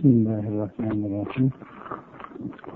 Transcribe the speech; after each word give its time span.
Bismillahirrahmanirrahim. 0.00 1.50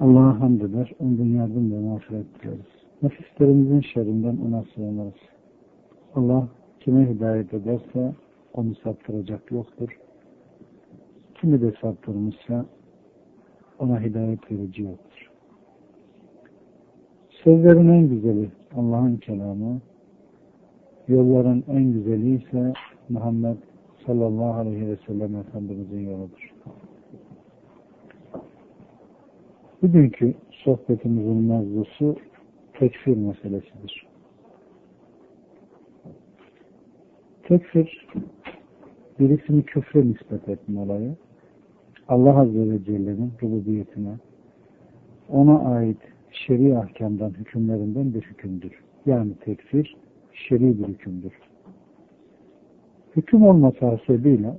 Allah'a 0.01 0.41
hamd 0.41 0.61
eder, 0.61 0.93
ondan 0.99 1.25
yardım 1.25 1.73
ve 1.73 1.89
mağfiret 1.89 2.27
dileriz. 2.43 2.67
Nefislerimizin 3.03 3.81
şerrinden 3.81 4.37
ona 4.49 4.65
sığınırız. 4.75 5.21
Allah 6.15 6.49
kime 6.81 7.11
hidayet 7.11 7.55
ederse 7.55 8.15
onu 8.55 8.75
saptıracak 8.75 9.53
yoktur. 9.53 9.99
Kimi 11.35 11.61
de 11.61 11.75
saptırmışsa 11.81 12.67
ona 13.79 14.01
hidayet 14.01 14.53
verici 14.53 14.83
yoktur. 14.83 15.31
Sözlerin 17.45 17.89
en 17.89 18.09
güzeli 18.09 18.51
Allah'ın 18.77 19.17
kelamı, 19.17 19.81
yolların 21.09 21.65
en 21.69 21.93
güzeli 21.93 22.35
ise 22.35 22.73
Muhammed 23.09 23.57
sallallahu 24.07 24.55
aleyhi 24.55 24.89
ve 24.89 24.97
sellem 25.07 25.37
Efendimizin 25.37 26.11
yoludur. 26.11 26.54
Bugünkü 29.85 30.35
sohbetimizin 30.51 31.37
mevzusu 31.37 32.17
tekfir 32.73 33.17
meselesidir. 33.17 34.07
Tekfir, 37.43 38.07
birisini 39.21 39.63
küfre 39.63 40.09
nispet 40.09 40.49
etme 40.49 40.81
olayı, 40.81 41.17
Allah 42.09 42.41
Azze 42.41 42.71
ve 42.71 42.85
Celle'nin 42.85 43.33
rububiyetine, 43.43 44.15
ona 45.29 45.59
ait 45.59 46.01
şer'i 46.31 46.79
ahkamdan, 46.79 47.31
hükümlerinden 47.31 48.15
bir 48.15 48.23
hükümdür. 48.23 48.73
Yani 49.07 49.33
tekfir, 49.35 49.97
şer'i 50.33 50.79
bir 50.79 50.85
hükümdür. 50.85 51.33
Hüküm 53.17 53.43
olması 53.43 53.87
hasebiyle, 53.87 54.57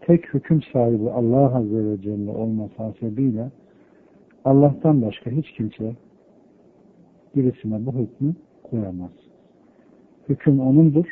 tek 0.00 0.34
hüküm 0.34 0.62
sahibi 0.72 1.10
Allah 1.10 1.56
Azze 1.56 1.84
ve 1.84 2.00
Celle 2.02 2.30
olması 2.30 2.76
hasebiyle, 2.76 3.50
Allah'tan 4.44 5.02
başka 5.02 5.30
hiç 5.30 5.52
kimse 5.52 5.96
birisine 7.36 7.86
bu 7.86 7.92
hükmü 7.92 8.34
koyamaz. 8.62 9.10
Hüküm 10.28 10.60
O'nundur, 10.60 11.06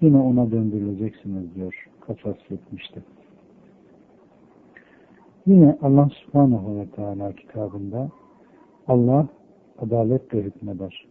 yine 0.00 0.18
O'na 0.18 0.50
döndürüleceksiniz 0.50 1.54
diyor 1.54 1.88
Kasas 2.00 2.36
70'te. 2.50 3.02
Yine 5.46 5.78
Allah 5.82 6.08
subhanahu 6.08 6.76
ve 6.76 6.86
teala 6.86 7.32
kitabında 7.32 8.10
Allah 8.88 9.28
adaletle 9.78 10.42
hükmeder. 10.42 11.06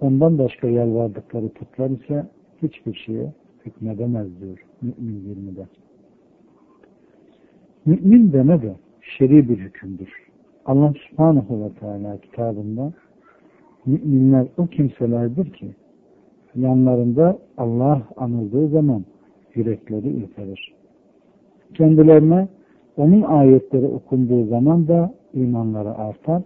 Ondan 0.00 0.38
başka 0.38 0.68
yalvardıkları 0.68 1.48
putlar 1.48 1.90
ise 1.90 2.26
hiçbir 2.62 2.94
şeye 2.94 3.32
hükmedemez 3.66 4.40
diyor 4.40 4.64
Mü'min 4.82 5.34
20'de. 5.34 5.66
Mü'min 7.86 8.32
deme 8.32 8.62
de 8.62 8.76
şer'i 9.16 9.48
bir 9.48 9.58
hükümdür. 9.58 10.12
Allah 10.66 10.92
subhanahu 11.10 11.64
ve 11.64 11.68
teala 11.80 12.20
kitabında 12.20 12.92
müminler 13.86 14.46
o 14.56 14.66
kimselerdir 14.66 15.52
ki 15.52 15.74
yanlarında 16.54 17.38
Allah 17.56 18.02
anıldığı 18.16 18.68
zaman 18.68 19.04
yürekleri 19.54 20.08
ürperir. 20.08 20.74
Kendilerine 21.74 22.48
onun 22.96 23.22
ayetleri 23.22 23.86
okunduğu 23.86 24.46
zaman 24.46 24.88
da 24.88 25.14
imanları 25.34 25.94
artar 25.94 26.42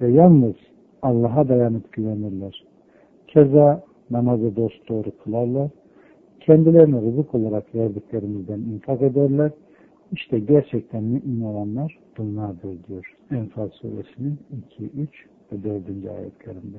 ve 0.00 0.12
yalnız 0.12 0.54
Allah'a 1.02 1.48
dayanıp 1.48 1.92
güvenirler. 1.92 2.64
Keza 3.26 3.82
namazı 4.10 4.56
dost 4.56 4.88
doğru 4.88 5.08
kılarlar. 5.24 5.70
Kendilerine 6.40 7.00
rızık 7.00 7.34
olarak 7.34 7.74
verdiklerimizden 7.74 8.58
infak 8.58 9.02
ederler. 9.02 9.50
İşte 10.12 10.38
gerçekten 10.38 11.04
mümin 11.04 11.40
olanlar 11.40 11.98
bunlardır 12.18 12.84
diyor. 12.88 13.16
Enfal 13.30 13.68
suresinin 13.68 14.38
2, 14.70 14.84
3 14.84 15.26
ve 15.52 15.64
4. 15.64 15.86
ayetlerinde. 16.18 16.78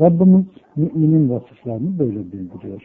Rabbimiz 0.00 0.46
müminin 0.76 1.30
vasıflarını 1.30 1.98
böyle 1.98 2.32
bildiriyor. 2.32 2.82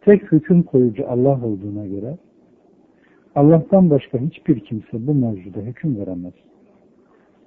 Tek 0.00 0.32
hüküm 0.32 0.62
koyucu 0.62 1.08
Allah 1.08 1.46
olduğuna 1.46 1.86
göre 1.86 2.18
Allah'tan 3.34 3.90
başka 3.90 4.18
hiçbir 4.18 4.60
kimse 4.60 5.06
bu 5.06 5.14
mevzuda 5.14 5.60
hüküm 5.60 5.98
veremez. 5.98 6.34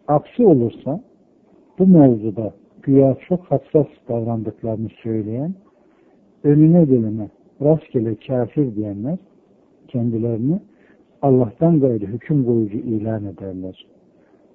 Aksi 0.07 0.45
olursa 0.45 1.03
bu 1.79 1.87
mevzuda 1.87 2.53
güya 2.83 3.17
çok 3.27 3.43
hassas 3.43 3.87
davrandıklarını 4.09 4.89
söyleyen 5.03 5.53
önüne 6.43 6.85
gelene 6.85 7.29
rastgele 7.61 8.15
kafir 8.15 8.75
diyenler 8.75 9.17
kendilerini 9.87 10.59
Allah'tan 11.21 11.79
gayrı 11.79 12.05
hüküm 12.05 12.45
koyucu 12.45 12.77
ilan 12.77 13.25
ederler. 13.25 13.85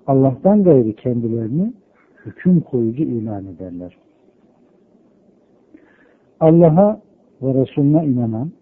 Allah'tan 0.07 0.65
gayrı 0.65 0.93
kendilerini 0.93 1.73
hüküm 2.27 2.61
koyucu 2.61 3.03
ilan 3.03 3.47
ederler. 3.47 3.97
Allah'a 6.41 7.01
ve 7.43 7.55
Resulüne 7.55 8.07
inanan, 8.07 8.53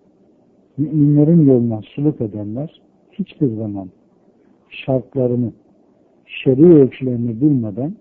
müminlerin 0.78 1.46
yoluna 1.46 1.80
suluk 1.82 2.20
edenler 2.20 2.80
hiçbir 3.12 3.56
zaman 3.56 3.90
şartlarını, 4.68 5.52
şer'i 6.26 6.66
ölçülerini 6.66 7.40
bilmeden 7.40 7.94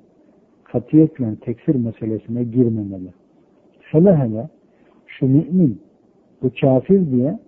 katiyetle 0.64 1.36
tekfir 1.36 1.76
meselesine 1.76 2.44
girmemeli. 2.44 3.14
Hele 3.80 4.16
hele 4.16 4.50
şu 5.08 5.26
mümin, 5.26 5.82
bu 6.42 6.52
kafir 6.62 7.12
diye 7.12 7.40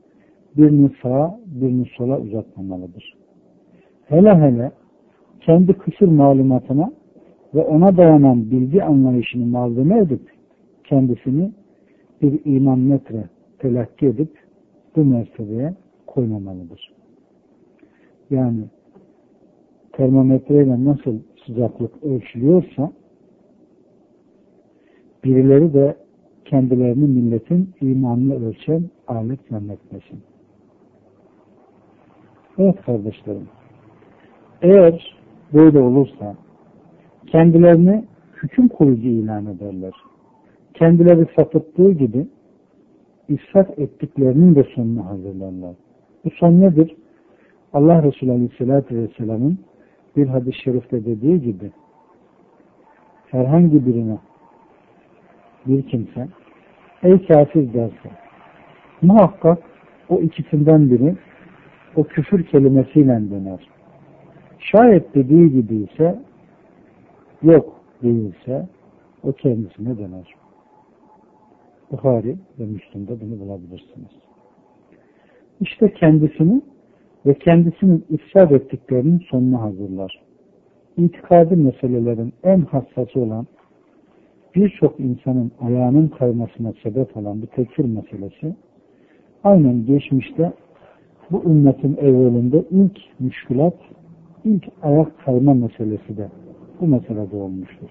birini 0.58 0.92
sağa, 1.02 1.40
birini 1.46 1.86
sola 1.98 2.20
uzatmamalıdır. 2.20 3.14
Hele 4.06 4.36
hele 4.36 4.72
kendi 5.42 5.74
kısır 5.74 6.08
malumatına 6.08 6.92
ve 7.56 7.62
ona 7.62 7.98
dayanan 7.98 8.52
bilgi 8.52 8.84
anlayışını 8.84 9.46
malzeme 9.46 10.00
edip 10.00 10.22
kendisini 10.84 11.52
bir 12.22 12.42
iman 12.46 12.80
metre 12.80 13.30
telakki 13.59 14.06
edip 14.06 14.30
bu 14.96 15.03
mertebeye 15.03 15.74
koymamalıdır. 16.08 16.94
Yani 18.30 18.64
termometreyle 19.92 20.86
nasıl 20.86 21.20
sıcaklık 21.46 22.03
ölçülüyorsa 22.03 22.92
birileri 25.24 25.74
de 25.74 25.96
kendilerini 26.46 27.08
milletin 27.08 27.74
imanını 27.81 28.48
ölçen 28.48 28.90
alet 29.08 29.40
zannetmesin. 29.50 30.24
Evet 32.58 32.81
kardeşlerim, 32.86 33.48
eğer 34.62 35.18
böyle 35.53 35.80
olursa 35.80 36.36
kendilerini 37.28 38.06
hüküm 38.44 38.68
koyucu 38.68 39.08
ilan 39.08 39.46
ederler. 39.46 39.94
Kendileri 40.74 41.28
sapıttığı 41.36 41.92
gibi 41.92 42.28
ifsat 43.30 43.80
ettiklerinin 43.80 44.56
de 44.56 44.64
sonunu 44.76 45.06
hazırlarlar. 45.06 45.76
Bu 46.26 46.30
son 46.30 46.62
nedir? 46.62 46.96
Allah 47.74 48.03
Resulü 48.03 48.32
Aleyhisselatü 48.32 48.96
Vesselam'ın 48.96 49.59
bir 50.16 50.28
hadis-i 50.28 50.62
şerifte 50.64 51.06
dediği 51.06 51.42
gibi 51.42 51.72
herhangi 53.32 53.86
birine 53.86 54.18
bir 55.66 55.88
kimse 55.88 56.28
ey 57.03 57.28
kafir 57.28 57.74
derse 57.74 58.09
muhakkak 59.01 59.57
o 60.09 60.22
ikisinden 60.22 60.90
biri 60.90 61.16
o 61.96 62.03
küfür 62.03 62.46
kelimesiyle 62.46 63.29
döner. 63.31 63.68
Şayet 64.59 65.16
dediği 65.16 65.52
gibi 65.52 65.75
ise 65.75 66.19
yok 67.44 67.75
değilse 68.03 68.68
o 69.23 69.31
kendisine 69.31 69.97
döner. 69.97 70.35
Bukhari 71.91 72.35
ve 72.59 72.66
Müslüm'de 72.66 73.22
bunu 73.22 73.40
bulabilirsiniz. 73.40 74.12
İşte 75.62 75.94
kendisini 75.94 76.61
ve 77.26 77.34
kendisinin 77.34 78.05
ifsad 78.09 78.52
ettiklerinin 78.52 79.20
sonunu 79.29 79.61
hazırlar. 79.61 80.23
İtikadi 80.97 81.55
meselelerin 81.55 82.34
en 82.43 82.61
hassası 82.61 83.20
olan 83.20 83.47
birçok 84.55 85.00
insanın 85.00 85.52
ayağının 85.61 86.08
kaymasına 86.08 86.73
sebep 86.84 87.17
olan 87.17 87.41
bu 87.41 87.47
tekfir 87.47 87.85
meselesi 87.85 88.55
aynen 89.44 89.85
geçmişte 89.85 90.53
bu 91.32 91.44
ümmetin 91.44 91.97
evvelinde 91.97 92.66
ilk 92.72 93.00
müşkülat, 93.20 93.76
ilk 94.46 94.64
ayak 94.82 95.20
kayma 95.26 95.53
meselesi 95.53 96.17
de 96.17 96.29
bu 96.82 96.88
meselede 96.88 97.35
olmuştur. 97.35 97.90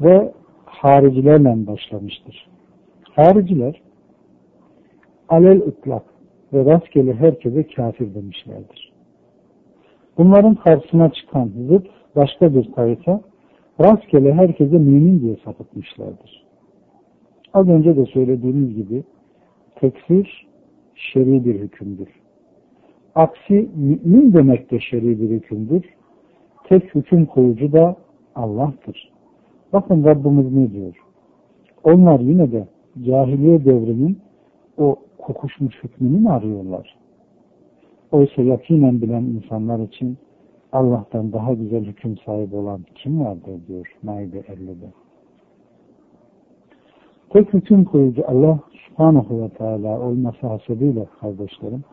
Ve 0.00 0.32
haricilerle 0.64 1.66
başlamıştır. 1.66 2.48
Hariciler 3.02 3.82
alel 5.28 5.60
ıtlak 5.60 6.04
ve 6.52 6.64
rastgele 6.64 7.14
herkese 7.14 7.66
kafir 7.68 8.14
demişlerdir. 8.14 8.92
Bunların 10.18 10.54
karşısına 10.54 11.10
çıkan 11.12 11.50
zıt 11.68 11.86
başka 12.16 12.54
bir 12.54 12.72
tayfa 12.72 13.20
rastgele 13.80 14.34
herkese 14.34 14.78
mümin 14.78 15.20
diye 15.20 15.36
sapıtmışlardır. 15.44 16.46
Az 17.54 17.68
önce 17.68 17.96
de 17.96 18.06
söylediğimiz 18.06 18.76
gibi 18.76 19.04
tekfir 19.74 20.46
şer'i 20.94 21.44
bir 21.44 21.54
hükümdür. 21.54 22.08
Aksi 23.14 23.68
mümin 23.76 24.32
demek 24.32 24.70
de 24.70 24.80
şer'i 24.80 25.20
bir 25.20 25.30
hükümdür. 25.30 25.84
Tek 26.68 26.94
hüküm 26.94 27.26
koyucu 27.26 27.72
da 27.72 27.96
Allah'tır. 28.34 29.12
Bakın 29.72 30.04
Rabbimiz 30.04 30.52
ne 30.52 30.72
diyor? 30.72 30.96
Onlar 31.84 32.20
yine 32.20 32.52
de 32.52 32.68
cahiliye 33.06 33.64
devrinin 33.64 34.18
o 34.78 34.96
kokuşmuş 35.18 35.84
hükmünü 35.84 36.20
mü 36.20 36.28
arıyorlar? 36.28 36.96
Oysa 38.12 38.42
yakinen 38.42 39.02
bilen 39.02 39.22
insanlar 39.22 39.80
için 39.80 40.18
Allah'tan 40.72 41.32
daha 41.32 41.52
güzel 41.52 41.84
hüküm 41.84 42.16
sahibi 42.18 42.56
olan 42.56 42.84
kim 42.94 43.24
vardır 43.24 43.60
diyor 43.68 43.92
Maide 44.02 44.40
50'de. 44.40 44.92
Tek 47.30 47.54
hüküm 47.54 47.84
koyucu 47.84 48.24
Allah 48.26 48.58
subhanahu 48.88 49.42
ve 49.42 49.48
teala 49.48 50.00
olması 50.00 50.46
hasebiyle 50.46 51.06
kardeşlerim 51.20 51.84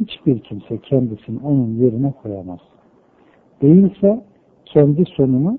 hiçbir 0.00 0.40
kimse 0.40 0.78
kendisini 0.78 1.40
onun 1.44 1.74
yerine 1.74 2.12
koyamaz. 2.22 2.60
Değilse 3.62 4.24
kendi 4.64 5.04
sonunu 5.16 5.58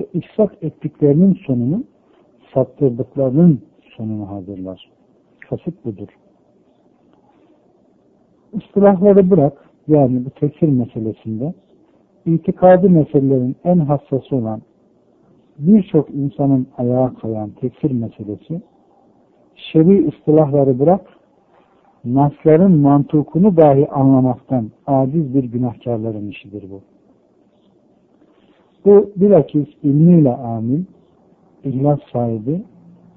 ve 0.00 0.06
ifsat 0.12 0.62
ettiklerinin 0.62 1.38
sonunu 1.46 1.84
sattırdıklarının 2.54 3.62
sonunu 3.96 4.30
hazırlar. 4.30 4.90
Kasıt 5.50 5.84
budur. 5.84 6.08
İstilahları 8.52 9.30
bırak, 9.30 9.67
yani 9.88 10.24
bu 10.24 10.30
tekfir 10.30 10.68
meselesinde 10.68 11.54
itikadi 12.26 12.88
meselelerin 12.88 13.56
en 13.64 13.78
hassası 13.78 14.36
olan 14.36 14.62
birçok 15.58 16.10
insanın 16.10 16.66
ayağa 16.78 17.14
kayan 17.14 17.50
tekfir 17.50 17.90
meselesi 17.90 18.62
şer'i 19.54 20.08
ıstılahları 20.08 20.78
bırak 20.78 21.18
nasların 22.04 22.78
mantukunu 22.78 23.56
dahi 23.56 23.88
anlamaktan 23.88 24.70
aciz 24.86 25.34
bir 25.34 25.44
günahkarların 25.44 26.28
işidir 26.28 26.64
bu. 26.70 26.80
Bu 28.84 29.10
bilakis 29.16 29.68
ilmiyle 29.82 30.36
amil, 30.36 30.84
ihlas 31.64 31.98
sahibi, 32.12 32.62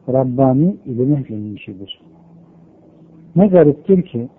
Rabbani 0.10 0.78
ilim 0.86 1.14
ehlinin 1.14 1.56
işidir. 1.56 2.02
Ne 3.36 3.48
gariptir 3.48 4.02
ki 4.02 4.30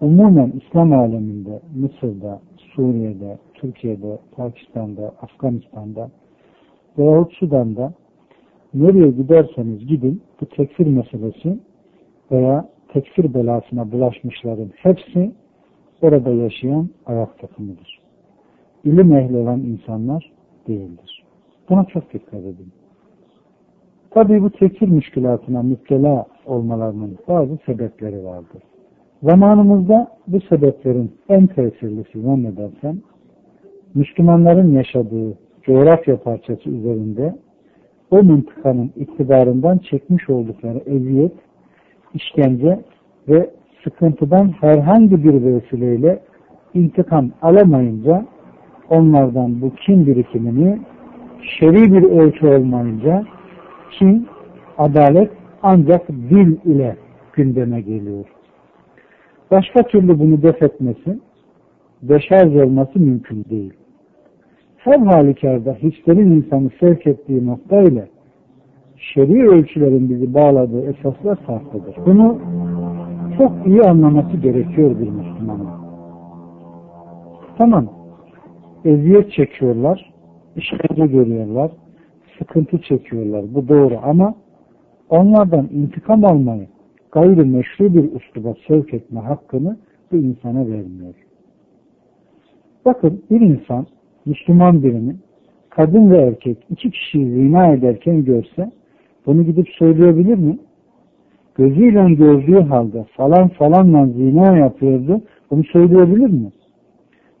umumen 0.00 0.52
İslam 0.60 0.92
aleminde, 0.92 1.60
Mısır'da, 1.74 2.40
Suriye'de, 2.56 3.38
Türkiye'de, 3.54 4.18
Pakistan'da, 4.36 5.14
Afganistan'da 5.22 6.10
veyahut 6.98 7.32
Sudan'da 7.32 7.92
nereye 8.74 9.10
giderseniz 9.10 9.86
gidin 9.86 10.22
bu 10.40 10.46
tekfir 10.46 10.86
meselesi 10.86 11.58
veya 12.30 12.68
tekfir 12.88 13.34
belasına 13.34 13.92
bulaşmışların 13.92 14.70
hepsi 14.76 15.32
orada 16.02 16.30
yaşayan 16.30 16.90
ayak 17.06 17.38
takımıdır. 17.38 17.98
İlim 18.84 19.12
ehli 19.12 19.36
olan 19.36 19.60
insanlar 19.60 20.32
değildir. 20.68 21.24
Buna 21.68 21.84
çok 21.84 22.12
dikkat 22.12 22.40
edin. 22.40 22.72
Tabi 24.10 24.42
bu 24.42 24.50
tekfir 24.50 24.88
müşkülatına 24.88 25.62
müptela 25.62 26.26
olmalarının 26.46 27.18
bazı 27.28 27.58
sebepleri 27.66 28.24
vardır. 28.24 28.62
Zamanımızda 29.22 30.08
bu 30.26 30.40
sebeplerin 30.40 31.12
en 31.28 31.46
tesirlisi 31.46 32.20
zannedersem 32.20 32.98
Müslümanların 33.94 34.72
yaşadığı 34.72 35.38
coğrafya 35.62 36.16
parçası 36.16 36.70
üzerinde 36.70 37.34
o 38.10 38.22
mıntıkanın 38.22 38.90
iktidarından 38.96 39.78
çekmiş 39.78 40.30
oldukları 40.30 40.78
eziyet, 40.78 41.32
işkence 42.14 42.80
ve 43.28 43.50
sıkıntıdan 43.84 44.54
herhangi 44.60 45.24
bir 45.24 45.44
vesileyle 45.44 46.20
intikam 46.74 47.30
alamayınca 47.42 48.26
onlardan 48.90 49.60
bu 49.62 49.74
kin 49.74 50.06
birikimini 50.06 50.78
şer'i 51.42 51.92
bir 51.92 52.02
ölçü 52.02 52.46
olmayınca 52.46 53.24
kin, 53.98 54.26
adalet 54.78 55.30
ancak 55.62 56.08
dil 56.08 56.56
ile 56.64 56.96
gündeme 57.32 57.80
geliyor. 57.80 58.37
Başka 59.50 59.82
türlü 59.82 60.18
bunu 60.18 60.42
def 60.42 60.62
etmesi, 60.62 61.18
deşarj 62.02 62.56
olması 62.56 62.98
mümkün 62.98 63.44
değil. 63.50 63.72
Her 64.76 64.98
halükarda 64.98 65.74
hislerin 65.74 66.30
insanı 66.30 66.70
sevk 66.80 67.06
ettiği 67.06 67.46
nokta 67.46 67.82
ile 67.82 68.08
şer'i 68.96 69.48
ölçülerin 69.48 70.10
bizi 70.10 70.34
bağladığı 70.34 70.90
esaslar 70.90 71.36
farklıdır. 71.36 71.96
Bunu 72.06 72.38
çok 73.38 73.52
iyi 73.66 73.82
anlaması 73.82 74.36
gerekiyor 74.36 74.90
bir 74.90 75.08
Müslümanın. 75.08 75.68
Tamam, 77.58 77.86
eziyet 78.84 79.32
çekiyorlar, 79.32 80.12
işkence 80.56 81.06
görüyorlar, 81.06 81.70
sıkıntı 82.38 82.78
çekiyorlar. 82.78 83.44
Bu 83.54 83.68
doğru 83.68 83.94
ama 84.02 84.34
onlardan 85.10 85.68
intikam 85.72 86.24
almayı 86.24 86.66
gayri 87.18 87.44
meşru 87.44 87.94
bir 87.94 88.12
usluba 88.12 88.54
sevk 88.68 88.94
etme 88.94 89.20
hakkını 89.20 89.76
bu 90.12 90.16
insana 90.16 90.68
vermiyor. 90.68 91.14
Bakın 92.84 93.22
bir 93.30 93.40
insan 93.40 93.86
Müslüman 94.26 94.82
birini 94.82 95.16
kadın 95.70 96.10
ve 96.10 96.18
erkek 96.18 96.58
iki 96.70 96.90
kişiyi 96.90 97.30
zina 97.30 97.66
ederken 97.66 98.24
görse 98.24 98.72
bunu 99.26 99.42
gidip 99.44 99.68
söyleyebilir 99.68 100.38
mi? 100.38 100.58
Gözüyle 101.54 102.14
gördüğü 102.14 102.60
halde 102.60 103.04
falan 103.16 103.48
falanla 103.48 104.06
zina 104.06 104.56
yapıyordu. 104.56 105.20
Bunu 105.50 105.64
söyleyebilir 105.64 106.30
mi? 106.30 106.52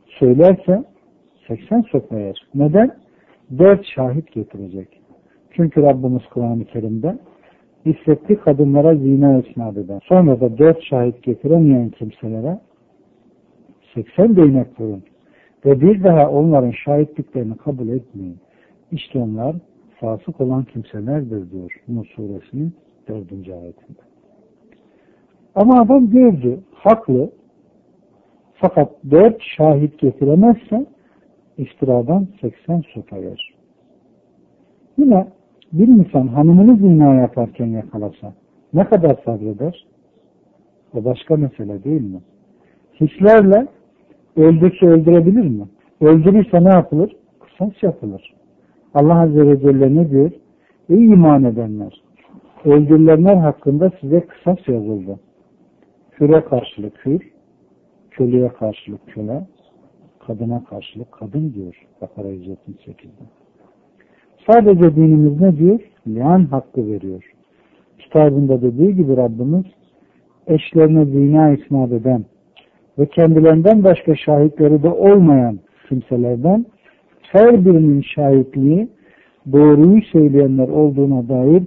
Söylerse 0.06 0.84
80 1.48 1.82
sopa. 1.82 2.16
Neden? 2.54 2.90
Dört 3.58 3.86
şahit 3.86 4.32
getirecek. 4.32 4.88
Çünkü 5.50 5.82
Rabbimiz 5.82 6.22
Kur'an-ı 6.34 6.64
Kerim'de 6.64 7.18
İffetli 7.84 8.40
kadınlara 8.40 8.94
zina 8.94 9.38
isnat 9.38 9.76
eden, 9.76 10.00
sonra 10.02 10.40
da 10.40 10.58
dört 10.58 10.82
şahit 10.82 11.22
getiremeyen 11.22 11.90
kimselere 11.90 12.60
80 13.94 14.36
değnek 14.36 14.80
vurun 14.80 15.02
ve 15.64 15.80
bir 15.80 16.04
daha 16.04 16.30
onların 16.30 16.70
şahitliklerini 16.70 17.56
kabul 17.56 17.88
etmeyin. 17.88 18.38
İşte 18.92 19.18
onlar 19.18 19.56
fasık 20.00 20.40
olan 20.40 20.64
kimselerdir 20.64 21.50
diyor 21.50 21.72
Nur 21.88 22.06
suresinin 22.06 22.74
dördüncü 23.08 23.52
ayetinde. 23.52 24.00
Ama 25.54 25.80
adam 25.80 26.10
gördü, 26.10 26.60
haklı. 26.72 27.30
Fakat 28.54 28.92
dört 29.10 29.42
şahit 29.56 29.98
getiremezse 29.98 30.86
iftiradan 31.58 32.28
80 32.40 32.82
sopa 32.94 33.16
yer. 33.16 33.54
Yine 34.98 35.26
bir 35.72 35.88
insan 35.88 36.26
hanımını 36.26 36.76
zina 36.76 37.14
yaparken 37.14 37.66
yakalasa 37.66 38.34
ne 38.72 38.84
kadar 38.84 39.16
sabreder? 39.24 39.86
O 40.94 41.04
başka 41.04 41.36
mesele 41.36 41.84
değil 41.84 42.00
mi? 42.00 42.20
Hislerle 43.00 43.66
öldükçe 44.36 44.86
öldürebilir 44.86 45.48
mi? 45.48 45.64
Öldürürse 46.00 46.64
ne 46.64 46.68
yapılır? 46.68 47.16
Kısas 47.40 47.82
yapılır. 47.82 48.34
Allah 48.94 49.20
Azze 49.20 49.46
ve 49.46 49.60
Celle 49.60 49.94
ne 49.94 50.10
diyor? 50.10 50.30
Ey 50.88 51.04
iman 51.04 51.44
edenler! 51.44 52.02
Öldürülenler 52.64 53.36
hakkında 53.36 53.92
size 54.00 54.20
kısas 54.20 54.68
yazıldı. 54.68 55.20
Küre 56.10 56.44
karşılık 56.44 56.96
kür, 56.96 57.32
köleye 58.10 58.48
karşılık 58.48 59.06
köle, 59.06 59.46
kadına 60.26 60.64
karşılık 60.64 61.12
kadın 61.12 61.54
diyor 61.54 61.86
Bakara 62.00 62.28
178'de. 62.28 63.37
Sadece 64.50 64.96
dinimiz 64.96 65.40
ne 65.40 65.56
diyor? 65.56 65.80
Lian 66.06 66.44
hakkı 66.44 66.86
veriyor. 66.86 67.24
Kitabında 67.98 68.62
dediği 68.62 68.94
gibi 68.94 69.16
Rabbimiz 69.16 69.64
eşlerine 70.46 71.04
zina 71.04 71.50
isnat 71.50 71.92
eden 71.92 72.24
ve 72.98 73.06
kendilerinden 73.06 73.84
başka 73.84 74.16
şahitleri 74.16 74.82
de 74.82 74.88
olmayan 74.88 75.58
kimselerden 75.88 76.66
her 77.22 77.64
birinin 77.64 78.00
şahitliği 78.00 78.88
doğruyu 79.52 80.02
söyleyenler 80.02 80.68
olduğuna 80.68 81.28
dair 81.28 81.62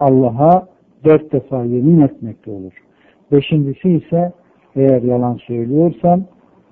Allah'a 0.00 0.68
dört 1.04 1.32
defa 1.32 1.64
yemin 1.64 2.00
etmekte 2.00 2.50
olur. 2.50 2.72
Beşincisi 3.32 3.90
ise 3.90 4.32
eğer 4.76 5.02
yalan 5.02 5.36
söylüyorsam 5.46 6.24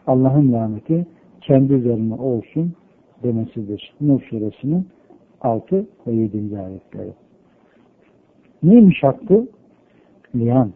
Allah'ın 0.07 0.53
laneti 0.53 1.07
kendi 1.41 1.73
üzerine 1.73 2.15
olsun 2.15 2.73
demesidir. 3.23 3.95
Nur 4.01 4.21
suresinin 4.23 4.87
6 5.43 5.87
ve 6.07 6.13
7. 6.13 6.59
ayetleri. 6.59 7.13
Neymiş 8.63 9.03
hakkı? 9.03 9.49
Liyan. 10.35 10.73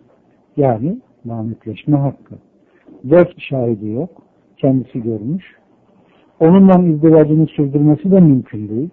Yani 0.56 0.98
lanetleşme 1.26 1.96
hakkı. 1.96 2.34
Dört 3.10 3.40
şahidi 3.40 3.88
yok. 3.88 4.10
Kendisi 4.56 5.02
görmüş. 5.02 5.56
Onunla 6.40 6.82
izdivacını 6.82 7.46
sürdürmesi 7.46 8.10
de 8.10 8.20
mümkün 8.20 8.68
değil. 8.68 8.90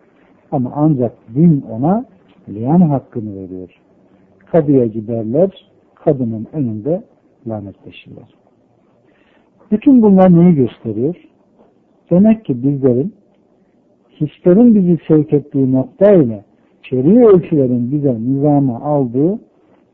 Ama 0.52 0.72
ancak 0.76 1.14
din 1.36 1.66
ona 1.72 2.06
liyan 2.50 2.82
hakkını 2.82 3.36
veriyor. 3.36 3.70
Kadıya 4.52 4.86
giderler. 4.86 5.70
kadının 5.96 6.48
önünde 6.54 7.04
lanetleşirler. 7.48 8.36
Bütün 9.72 10.02
bunlar 10.02 10.40
neyi 10.40 10.56
gösteriyor? 10.56 11.16
Demek 12.12 12.46
ki 12.46 12.64
bizlerin 12.64 13.14
hislerin 14.22 14.76
bizi 14.76 14.98
sevk 15.08 15.34
ettiği 15.34 15.72
nokta 15.72 16.14
ile 16.14 16.44
şer'i 16.82 17.26
ölçülerin 17.26 17.92
bize 17.92 18.16
nizama 18.20 18.82
aldığı 18.82 19.40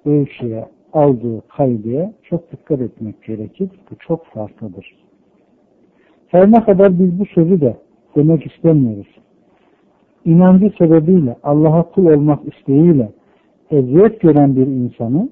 ölçüye, 0.05 0.65
aldığı 0.93 1.41
kaydıya 1.47 2.13
çok 2.23 2.51
dikkat 2.51 2.81
etmek 2.81 3.23
gerekir. 3.23 3.69
Bu 3.91 3.95
çok 3.99 4.25
farklıdır. 4.25 4.95
Her 6.27 6.51
ne 6.51 6.63
kadar 6.63 6.99
biz 6.99 7.19
bu 7.19 7.25
sözü 7.25 7.61
de 7.61 7.77
demek 8.15 8.45
istemiyoruz. 8.45 9.07
İnancı 10.25 10.71
sebebiyle 10.77 11.35
Allah'a 11.43 11.83
kul 11.83 12.05
olmak 12.05 12.39
isteğiyle 12.53 13.09
eziyet 13.71 14.21
gören 14.21 14.55
bir 14.55 14.67
insanı 14.67 15.29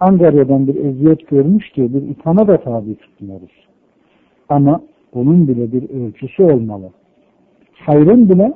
Angarya'dan 0.00 0.66
bir 0.66 0.74
eziyet 0.84 1.28
görmüş 1.28 1.76
diye 1.76 1.94
bir 1.94 2.02
ithama 2.02 2.48
da 2.48 2.56
tabi 2.60 2.94
tutmuyoruz. 2.94 3.68
Ama 4.48 4.80
bunun 5.14 5.48
bile 5.48 5.72
bir 5.72 5.90
ölçüsü 5.90 6.42
olmalı. 6.42 6.90
Hayrın 7.88 8.28
bile 8.28 8.52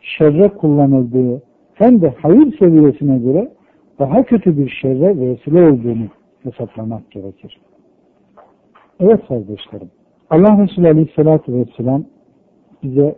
şerre 0.00 0.48
kullanıldığı 0.48 1.42
hem 1.74 2.02
de 2.02 2.14
hayır 2.22 2.58
seviyesine 2.58 3.18
göre 3.18 3.52
daha 3.98 4.22
kötü 4.22 4.58
bir 4.58 4.68
şerre 4.68 5.20
vesile 5.20 5.70
olduğunu 5.70 6.06
hesaplamak 6.42 7.10
gerekir. 7.10 7.60
Evet 9.00 9.28
kardeşlerim. 9.28 9.90
Allah 10.30 10.62
Resulü 10.62 10.88
Aleyhisselatü 10.88 11.54
Vesselam 11.54 12.04
bize 12.82 13.16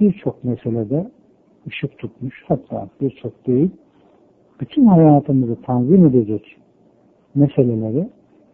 birçok 0.00 0.44
meselede 0.44 1.10
ışık 1.66 1.98
tutmuş. 1.98 2.44
Hatta 2.48 2.88
birçok 3.00 3.46
değil, 3.46 3.70
bütün 4.60 4.86
hayatımızı 4.86 5.62
tanzim 5.62 6.06
edecek 6.06 6.56
meseleleri 7.34 8.08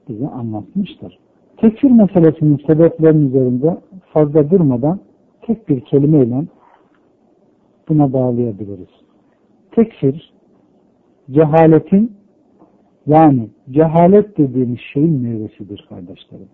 bize 0.08 0.28
anlatmıştır. 0.28 1.18
Tekfir 1.56 1.90
meselesinin 1.90 2.62
sebeplerinin 2.66 3.28
üzerinde 3.28 3.76
fazla 4.12 4.50
durmadan 4.50 5.00
tek 5.46 5.68
bir 5.68 5.80
kelimeyle 5.80 6.44
buna 7.88 8.12
bağlayabiliriz. 8.12 8.88
Tekfir, 9.70 10.32
cehaletin 11.30 12.16
yani 13.06 13.48
cehalet 13.70 14.38
dediğimiz 14.38 14.78
şeyin 14.92 15.20
meyvesidir 15.20 15.86
kardeşlerim. 15.88 16.48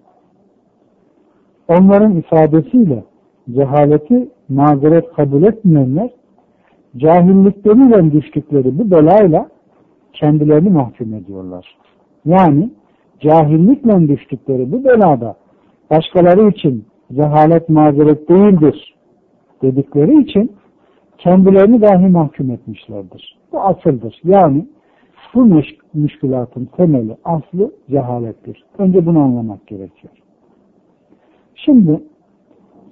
Onların 1.68 2.16
ifadesiyle 2.16 3.04
cehaleti 3.50 4.28
mazeret 4.48 5.12
kabul 5.12 5.42
etmeyenler 5.42 6.10
cahillikleriyle 6.96 8.12
düştükleri 8.12 8.78
bu 8.78 8.90
belayla 8.90 9.48
kendilerini 10.12 10.70
mahkum 10.70 11.14
ediyorlar. 11.14 11.76
Yani 12.24 12.70
cahillikle 13.20 14.08
düştükleri 14.08 14.72
bu 14.72 14.84
belada 14.84 15.36
başkaları 15.90 16.48
için 16.48 16.84
cehalet 17.14 17.68
mazeret 17.68 18.28
değildir 18.28 18.94
dedikleri 19.62 20.22
için 20.22 20.52
kendilerini 21.18 21.82
dahi 21.82 22.06
mahkum 22.06 22.50
etmişlerdir. 22.50 23.38
Bu 23.52 23.60
asıldır. 23.60 24.20
Yani 24.24 24.66
bu 25.34 25.44
müş 25.44 25.66
müşkülatın 25.94 26.64
temeli, 26.76 27.16
aslı 27.24 27.72
cehalettir. 27.90 28.64
Önce 28.78 29.06
bunu 29.06 29.18
anlamak 29.20 29.66
gerekiyor. 29.66 30.14
Şimdi 31.54 32.02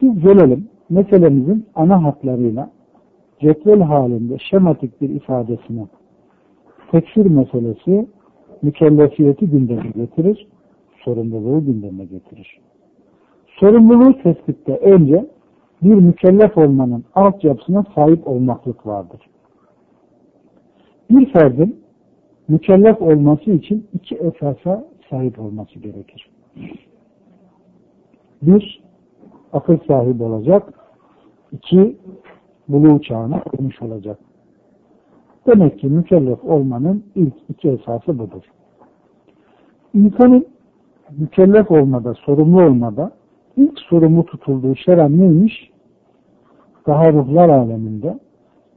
biz 0.02 0.20
gelelim 0.22 0.68
meselemizin 0.90 1.66
ana 1.74 2.04
hatlarıyla 2.04 2.70
cetvel 3.40 3.80
halinde 3.80 4.38
şematik 4.50 5.00
bir 5.00 5.08
ifadesine 5.08 5.86
tekfir 6.90 7.26
meselesi 7.26 8.06
mükellefiyeti 8.62 9.46
gündeme 9.46 9.90
getirir, 9.96 10.48
sorumluluğu 11.04 11.64
gündeme 11.64 12.04
getirir. 12.04 12.60
Sorumluluğu 13.60 14.22
tespitte 14.22 14.76
önce 14.76 15.26
bir 15.82 15.94
mükellef 15.94 16.58
olmanın 16.58 17.04
altyapısına 17.14 17.84
sahip 17.94 18.28
olmaklık 18.28 18.86
vardır. 18.86 19.20
Bir 21.10 21.32
ferdin 21.32 21.80
mükellef 22.48 23.02
olması 23.02 23.50
için 23.50 23.86
iki 23.94 24.16
esasa 24.16 24.84
sahip 25.10 25.38
olması 25.38 25.78
gerekir. 25.78 26.30
Bir, 28.42 28.82
akıl 29.52 29.78
sahibi 29.88 30.22
olacak. 30.22 30.74
İki, 31.52 31.96
buluğ 32.68 33.02
çağına 33.02 33.42
olmuş 33.52 33.82
olacak. 33.82 34.18
Demek 35.46 35.78
ki 35.78 35.86
mükellef 35.86 36.44
olmanın 36.44 37.04
ilk 37.14 37.34
iki 37.48 37.68
esası 37.68 38.18
budur. 38.18 38.42
İnsanın 39.94 40.46
mükellef 41.18 41.70
olmada, 41.70 42.14
sorumlu 42.14 42.62
olmada 42.62 43.19
ilk 43.56 43.78
sorumlu 43.78 44.24
tutulduğu 44.24 44.74
şeren 44.74 45.18
neymiş? 45.18 45.70
Daha 46.86 47.12
ruhlar 47.12 47.48
aleminde 47.48 48.18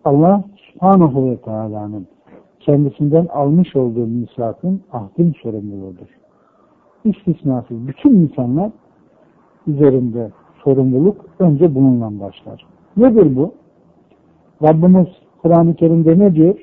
Allah 0.05 0.43
subhanahu 0.55 1.29
ve 1.29 1.37
teala'nın 1.37 2.07
kendisinden 2.59 3.25
almış 3.25 3.75
olduğu 3.75 4.07
misakın 4.07 4.81
ahdin 4.91 5.33
sorumluluğudur. 5.43 6.07
İstisnasız 7.05 7.87
bütün 7.87 8.09
insanlar 8.09 8.71
üzerinde 9.67 10.31
sorumluluk 10.63 11.25
önce 11.39 11.75
bununla 11.75 12.19
başlar. 12.19 12.65
Nedir 12.97 13.35
bu? 13.35 13.53
Rabbimiz 14.63 15.07
Kur'an-ı 15.41 15.75
Kerim'de 15.75 16.19
ne 16.19 16.35
diyor? 16.35 16.55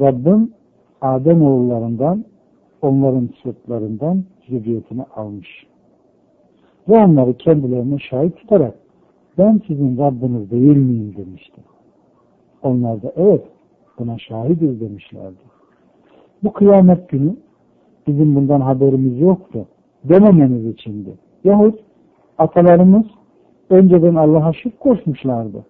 Rabbim 0.00 0.52
Adem 1.00 1.42
oğullarından 1.42 2.24
onların 2.82 3.28
sırtlarından 3.42 4.24
zürriyetini 4.48 5.02
almış. 5.16 5.67
Ve 6.88 7.04
onları 7.04 7.34
kendilerine 7.36 7.98
şahit 7.98 8.36
tutarak 8.36 8.74
ben 9.38 9.60
sizin 9.66 9.98
Rabbiniz 9.98 10.50
değil 10.50 10.76
miyim 10.76 11.14
demişti. 11.16 11.60
Onlar 12.62 13.02
da 13.02 13.12
evet 13.16 13.44
buna 13.98 14.18
şahidiz 14.18 14.80
demişlerdi. 14.80 15.42
Bu 16.42 16.52
kıyamet 16.52 17.08
günü 17.08 17.36
bizim 18.06 18.34
bundan 18.34 18.60
haberimiz 18.60 19.20
yoktu 19.20 19.66
dememeniz 20.04 20.66
içindi. 20.66 21.10
Yahut 21.44 21.80
atalarımız 22.38 23.06
önceden 23.70 24.14
Allah'a 24.14 24.52
şirk 24.52 24.80
koşmuşlardı. 24.80 25.66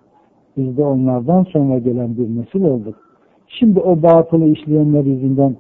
Biz 0.57 0.77
de 0.77 0.85
onlardan 0.85 1.45
sonra 1.45 1.79
gelen 1.79 2.17
bir 2.17 2.41
nesil 2.41 2.65
olduk. 2.65 2.97
Şimdi 3.49 3.81
o 3.81 4.03
batılı 4.03 4.47
işleyenler 4.47 5.05
yüzünden 5.05 5.57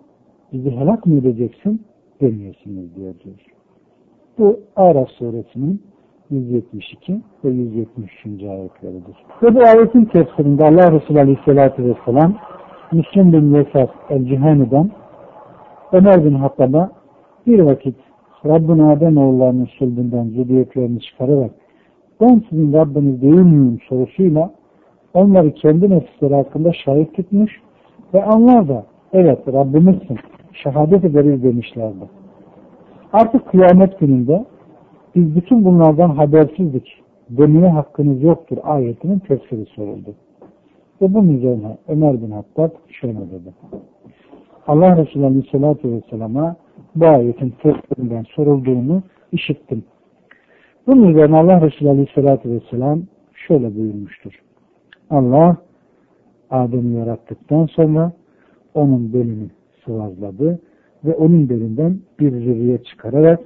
bizi 0.52 0.70
helak 0.70 1.06
mı 1.06 1.14
edeceksin 1.14 1.82
demiyorsunuz 2.20 2.96
diyor 2.96 3.14
diyor. 3.24 3.57
Bu 4.38 4.60
Araf 4.76 5.08
suresinin 5.08 5.82
172 6.30 7.20
ve 7.44 7.48
173. 7.48 8.42
ayetleridir. 8.42 9.16
Ve 9.42 9.54
bu 9.54 9.60
ayetin 9.60 10.04
tefsirinde 10.04 10.64
Allah 10.64 10.92
Resulü 10.92 11.18
Aleyhisselatü 11.18 11.84
Vesselam 11.84 12.34
Müslim 12.92 13.32
bin 13.32 13.54
Yesar 13.54 13.88
el-Cihani'den 14.10 14.90
Ömer 15.92 16.24
bin 16.24 16.34
Hattab'a 16.34 16.90
bir 17.46 17.60
vakit 17.60 17.96
Rabbin 18.46 18.78
Adem 18.78 19.16
oğullarının 19.16 19.68
sülbünden 19.78 20.24
zürriyetlerini 20.24 21.00
çıkararak 21.00 21.50
ben 22.20 22.42
sizin 22.50 22.72
Rabbiniz 22.72 23.22
değil 23.22 23.42
miyim 23.42 23.78
sorusuyla 23.88 24.50
onları 25.14 25.54
kendi 25.54 25.90
nefisleri 25.90 26.34
hakkında 26.34 26.72
şahit 26.72 27.14
tutmuş 27.14 27.52
ve 28.14 28.24
onlar 28.24 28.68
da 28.68 28.86
evet 29.12 29.38
Rabbimizsin 29.48 30.18
şehadet 30.52 31.04
ederiz 31.04 31.42
demişlerdi. 31.42 32.17
Artık 33.12 33.46
kıyamet 33.46 34.00
gününde 34.00 34.44
biz 35.14 35.36
bütün 35.36 35.64
bunlardan 35.64 36.10
habersizdik 36.10 37.02
demeye 37.30 37.68
hakkınız 37.68 38.22
yoktur 38.22 38.58
ayetinin 38.62 39.18
tefsiri 39.18 39.66
soruldu. 39.66 40.14
Ve 41.02 41.14
bunun 41.14 41.28
üzerine 41.28 41.76
Ömer 41.88 42.22
bin 42.22 42.30
Hattab 42.30 42.70
şöyle 42.88 43.18
dedi. 43.18 43.54
Allah 44.66 44.96
Resulü 44.96 45.24
Aleyhisselatü 45.24 45.92
Vesselam'a 45.92 46.56
bu 46.96 47.06
ayetin 47.06 47.54
tefsirinden 47.62 48.24
sorulduğunu 48.34 49.02
işittim. 49.32 49.84
Bunun 50.86 51.08
üzerine 51.08 51.36
Allah 51.36 51.60
Resulü 51.60 51.88
Aleyhisselatü 51.88 52.50
Vesselam 52.50 53.02
şöyle 53.34 53.76
buyurmuştur. 53.76 54.32
Allah 55.10 55.56
Adem'i 56.50 56.98
yarattıktan 56.98 57.66
sonra 57.66 58.12
onun 58.74 59.12
belini 59.12 59.50
sıvazladı 59.84 60.58
ve 61.04 61.14
onun 61.14 61.48
belinden 61.48 61.98
bir 62.20 62.30
zürriye 62.30 62.78
çıkararak 62.82 63.40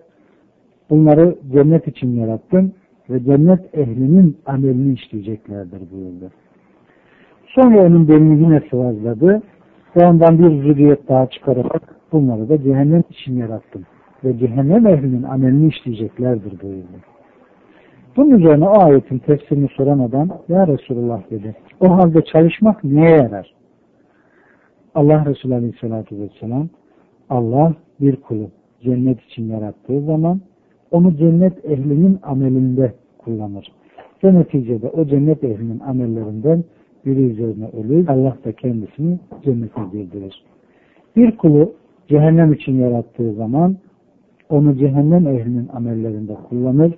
bunları 0.90 1.36
cennet 1.52 1.88
için 1.88 2.16
yarattım 2.20 2.72
ve 3.10 3.24
cennet 3.24 3.74
ehlinin 3.74 4.36
amelini 4.46 4.94
işleyeceklerdir 4.94 5.80
buyurdu. 5.92 6.30
Sonra 7.46 7.86
onun 7.86 8.08
belini 8.08 8.42
yine 8.42 8.62
sıvazladı 8.70 9.42
ve 9.96 10.06
ondan 10.06 10.38
bir 10.38 10.62
zürriyet 10.62 11.08
daha 11.08 11.26
çıkararak 11.26 11.96
bunları 12.12 12.48
da 12.48 12.62
cehennem 12.62 13.04
için 13.10 13.36
yarattım 13.36 13.82
ve 14.24 14.38
cehennem 14.38 14.86
ehlinin 14.86 15.22
amelini 15.22 15.68
işleyeceklerdir 15.68 16.60
buyurdu. 16.62 16.96
Bunun 18.16 18.30
üzerine 18.30 18.68
o 18.68 18.80
ayetin 18.80 19.18
tefsirini 19.18 19.68
soran 19.68 19.98
adam 19.98 20.28
Ya 20.48 20.66
Resulullah 20.66 21.30
dedi. 21.30 21.56
O 21.80 21.90
halde 21.90 22.24
çalışmak 22.24 22.84
neye 22.84 23.10
yarar? 23.10 23.54
Allah 24.94 25.24
Resulü 25.26 25.54
Aleyhisselatü 25.54 26.18
Vesselam 26.18 26.68
Allah 27.32 27.74
bir 28.00 28.16
kulu 28.16 28.50
cennet 28.80 29.20
için 29.20 29.48
yarattığı 29.48 30.00
zaman 30.00 30.40
onu 30.90 31.16
cennet 31.16 31.64
ehlinin 31.64 32.18
amelinde 32.22 32.94
kullanır. 33.18 33.72
Ve 34.24 34.34
neticede 34.34 34.88
o 34.88 35.06
cennet 35.06 35.44
ehlinin 35.44 35.80
amellerinden 35.80 36.64
biri 37.06 37.20
üzerine 37.20 37.68
ölür. 37.68 38.08
Allah 38.08 38.36
da 38.44 38.52
kendisini 38.52 39.18
cennete 39.44 39.80
girdirir. 39.92 40.44
Bir 41.16 41.36
kulu 41.36 41.72
cehennem 42.08 42.52
için 42.52 42.72
yarattığı 42.80 43.34
zaman 43.34 43.76
onu 44.48 44.76
cehennem 44.76 45.26
ehlinin 45.26 45.68
amellerinde 45.68 46.34
kullanır. 46.34 46.94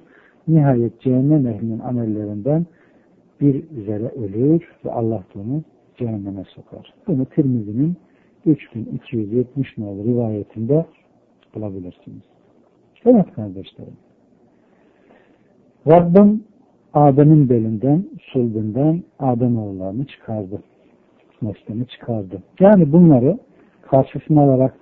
Nihayet 0.49 1.01
cehennem 1.01 1.47
ehlinin 1.47 1.79
amellerinden 1.79 2.67
bir 3.41 3.71
üzere 3.71 4.09
ölür 4.09 4.63
ve 4.85 4.93
Allah 4.93 5.25
onu 5.35 5.63
cehenneme 5.97 6.45
sokar. 6.45 6.95
Bunu 7.07 7.25
Tirmizi'nin 7.25 7.97
3270 8.47 9.79
nolu 9.79 10.05
rivayetinde 10.05 10.87
bulabilirsiniz. 11.55 12.23
Evet 13.07 13.35
kardeşlerim. 13.35 13.97
Rabbim 15.91 16.45
Adem'in 16.95 17.49
belinden, 17.49 18.05
sulbünden 18.33 19.03
Adem 19.19 19.59
oğullarını 19.59 20.05
çıkardı. 20.05 20.63
Neslini 21.43 21.87
çıkardı. 21.87 22.43
Yani 22.61 22.93
bunları 22.93 23.39
karşısına 23.83 24.43
alarak 24.43 24.75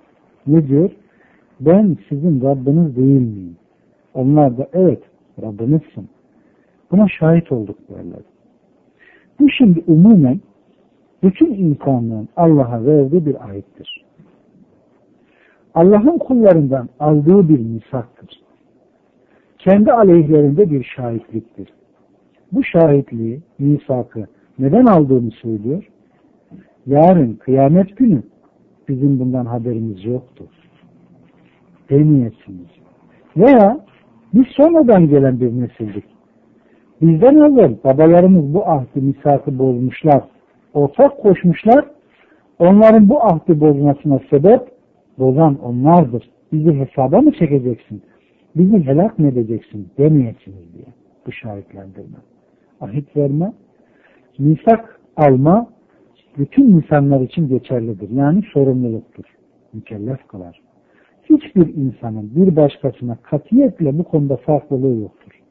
ne 0.47 0.67
diyor? 0.67 0.91
Ben 1.59 1.97
sizin 2.09 2.41
Rabbiniz 2.41 2.95
değil 2.95 3.21
miyim? 3.21 3.57
Onlar 4.13 4.57
da 4.57 4.67
evet 4.73 5.03
Rabbinizsin. 5.41 6.09
Buna 6.91 7.07
şahit 7.19 7.51
olduk 7.51 7.77
derler. 7.89 8.21
Bu 9.39 9.49
şimdi 9.49 9.83
umumen 9.87 10.39
bütün 11.23 11.53
insanlığın 11.53 12.29
Allah'a 12.37 12.85
verdiği 12.85 13.25
bir 13.25 13.49
ayettir. 13.49 14.05
Allah'ın 15.75 16.17
kullarından 16.17 16.89
aldığı 16.99 17.49
bir 17.49 17.59
misaktır. 17.59 18.41
Kendi 19.57 19.91
aleyhlerinde 19.91 20.71
bir 20.71 20.83
şahitliktir. 20.83 21.69
Bu 22.51 22.63
şahitliği, 22.63 23.41
misakı 23.59 24.27
neden 24.59 24.85
aldığını 24.85 25.31
söylüyor? 25.31 25.89
Yarın 26.85 27.33
kıyamet 27.33 27.97
günü 27.97 28.23
bizim 28.89 29.19
bundan 29.19 29.45
haberimiz 29.45 30.05
yoktur. 30.05 30.47
Demeyesiniz. 31.89 32.69
Veya 33.37 33.85
biz 34.33 34.47
sonradan 34.47 35.09
gelen 35.09 35.39
bir 35.39 35.51
nesildik. 35.61 36.05
Bizden 37.01 37.35
evvel 37.35 37.75
babalarımız 37.83 38.53
bu 38.53 38.67
ahdi 38.67 39.01
misakı 39.01 39.59
bozmuşlar. 39.59 40.32
Ortak 40.73 41.21
koşmuşlar. 41.21 41.85
Onların 42.59 43.09
bu 43.09 43.23
ahdi 43.23 43.59
bozmasına 43.59 44.19
sebep 44.29 44.61
bozan 45.19 45.59
onlardır. 45.59 46.29
Bizi 46.51 46.79
hesaba 46.79 47.21
mı 47.21 47.31
çekeceksin? 47.31 48.01
Bizi 48.55 48.85
helak 48.85 49.19
mı 49.19 49.27
edeceksin 49.27 49.87
demeyesiniz 49.97 50.73
diye. 50.73 50.85
Bu 51.27 51.31
şahitlendirme. 51.31 52.17
Ahit 52.81 53.17
verme, 53.17 53.53
misak 54.37 54.99
alma 55.17 55.67
bütün 56.37 56.63
insanlar 56.63 57.21
için 57.21 57.47
geçerlidir. 57.47 58.09
Yani 58.09 58.41
sorumluluktur. 58.53 59.25
Mükellef 59.73 60.27
kılar. 60.27 60.61
Hiçbir 61.23 61.75
insanın 61.75 62.31
bir 62.35 62.55
başkasına 62.55 63.17
katiyetle 63.23 63.97
bu 63.97 64.03
konuda 64.03 64.37
farklılığı 64.37 65.01
yoktur. 65.01 65.41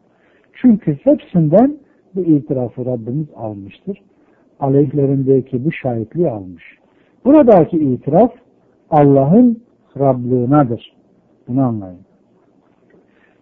Çünkü 0.52 0.98
hepsinden 1.04 1.76
bu 2.14 2.20
itirafı 2.20 2.86
Rabbimiz 2.86 3.26
almıştır. 3.36 4.02
Aleyhlerindeki 4.62 5.64
bu 5.64 5.72
şahitliği 5.72 6.30
almış. 6.30 6.64
Buradaki 7.24 7.76
itiraf 7.76 8.32
Allah'ın 8.90 9.62
Rablığınadır. 9.98 10.92
Bunu 11.48 11.62
anlayın. 11.62 12.00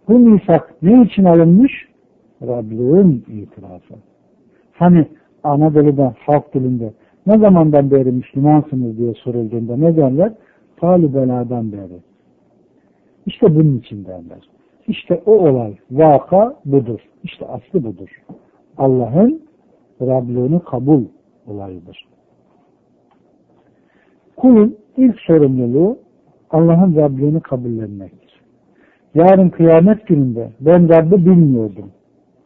Bu 0.07 0.19
misak 0.19 0.75
ne 0.81 1.03
için 1.03 1.23
alınmış? 1.23 1.71
Rablığın 2.41 3.25
itirafı. 3.27 3.93
Hani 4.73 5.07
Anadolu'da, 5.43 6.13
halk 6.25 6.53
dilinde 6.53 6.93
ne 7.27 7.37
zamandan 7.37 7.91
beri 7.91 8.11
Müslümansınız 8.11 8.97
diye 8.97 9.13
sorulduğunda 9.13 9.77
ne 9.77 9.97
derler? 9.97 10.33
Talibeladan 10.77 11.71
beri. 11.71 11.99
İşte 13.25 13.55
bunun 13.55 13.77
için 13.77 14.05
derler. 14.05 14.49
İşte 14.87 15.21
o 15.25 15.31
olay, 15.31 15.77
vaka 15.91 16.55
budur. 16.65 16.99
İşte 17.23 17.45
aslı 17.45 17.83
budur. 17.83 18.09
Allah'ın 18.77 19.41
Rablığını 20.01 20.63
kabul 20.63 21.03
olayıdır. 21.47 22.05
Kulun 24.35 24.77
ilk 24.97 25.19
sorumluluğu 25.19 25.97
Allah'ın 26.49 26.95
Rablığını 26.95 27.41
kabullenmektir. 27.41 28.41
Yarın 29.15 29.49
kıyamet 29.49 30.07
gününde 30.07 30.51
ben 30.59 30.89
Rabbi 30.89 31.25
bilmiyordum, 31.25 31.91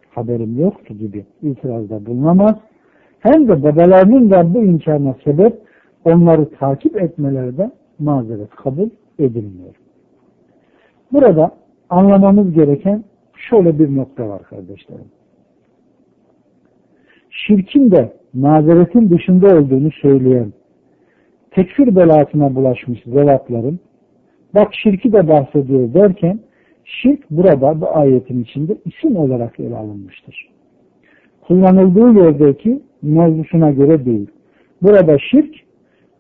haberim 0.10 0.60
yoktu 0.60 0.94
gibi 0.94 1.26
itirazda 1.41 2.06
bulunamaz. 2.06 2.56
Hem 3.20 3.48
de 3.48 3.63
babalarının 3.63 4.32
Rabbi 4.32 4.58
inkarına 4.58 5.15
sebep 5.24 5.62
onları 6.06 6.50
takip 6.50 7.02
etmelerde 7.02 7.72
mazeret 8.00 8.50
kabul 8.50 8.89
edilmiyor. 9.20 9.76
Burada 11.12 11.52
anlamamız 11.89 12.54
gereken 12.54 13.04
şöyle 13.50 13.80
bir 13.80 13.96
nokta 13.96 14.30
var 14.30 14.44
kardeşlerim. 14.44 15.14
Şirkin 17.36 17.91
de 17.91 18.13
mazeretin 18.34 19.10
dışında 19.10 19.58
olduğunu 19.58 19.91
söyleyen 19.91 20.54
tekfir 21.52 21.95
belasına 21.95 22.56
bulaşmış 22.56 23.04
zevatların 23.06 23.80
bak 24.56 24.74
şirki 24.84 25.13
de 25.13 25.28
bahsediyor 25.28 25.93
derken 25.93 26.39
şirk 26.84 27.32
burada 27.32 27.82
bu 27.82 27.98
ayetin 27.98 28.43
içinde 28.43 28.78
isim 28.86 29.15
olarak 29.15 29.60
ele 29.60 29.76
alınmıştır. 29.76 30.50
Kullanıldığı 31.48 32.19
yerdeki 32.19 32.82
mevzusuna 33.02 33.71
göre 33.71 34.06
değil. 34.06 34.28
Burada 34.82 35.17
şirk 35.32 35.56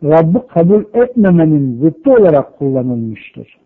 Rabb'i 0.03 0.47
kabul 0.47 0.83
etmemenin 0.93 1.81
zıttı 1.81 2.11
olarak 2.11 2.57
kullanılmıştır. 2.57 3.57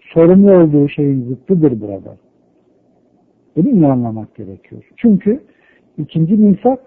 Sorumlu 0.00 0.52
olduğu 0.52 0.88
şeyin 0.88 1.22
zıttıdır 1.22 1.80
burada. 1.80 2.16
Bunu 3.56 3.68
iyi 3.68 3.86
anlamak 3.86 4.34
gerekiyor. 4.34 4.82
Çünkü 4.96 5.40
ikinci 5.98 6.36
misak 6.36 6.80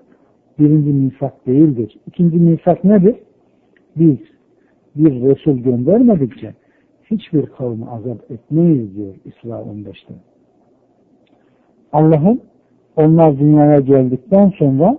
birinci 0.59 0.89
misak 0.89 1.47
değildir. 1.47 1.97
İkinci 2.07 2.37
misak 2.37 2.83
nedir? 2.83 3.15
Biz 3.95 4.17
bir 4.95 5.21
Resul 5.21 5.57
göndermedikçe 5.57 6.53
hiçbir 7.11 7.45
kavmi 7.45 7.85
azap 7.89 8.31
etmeyiz 8.31 8.95
diyor 8.95 9.15
İsra 9.25 9.55
15'te. 9.55 10.13
Allah'ın 11.93 12.41
onlar 12.95 13.39
dünyaya 13.39 13.79
geldikten 13.79 14.49
sonra 14.49 14.97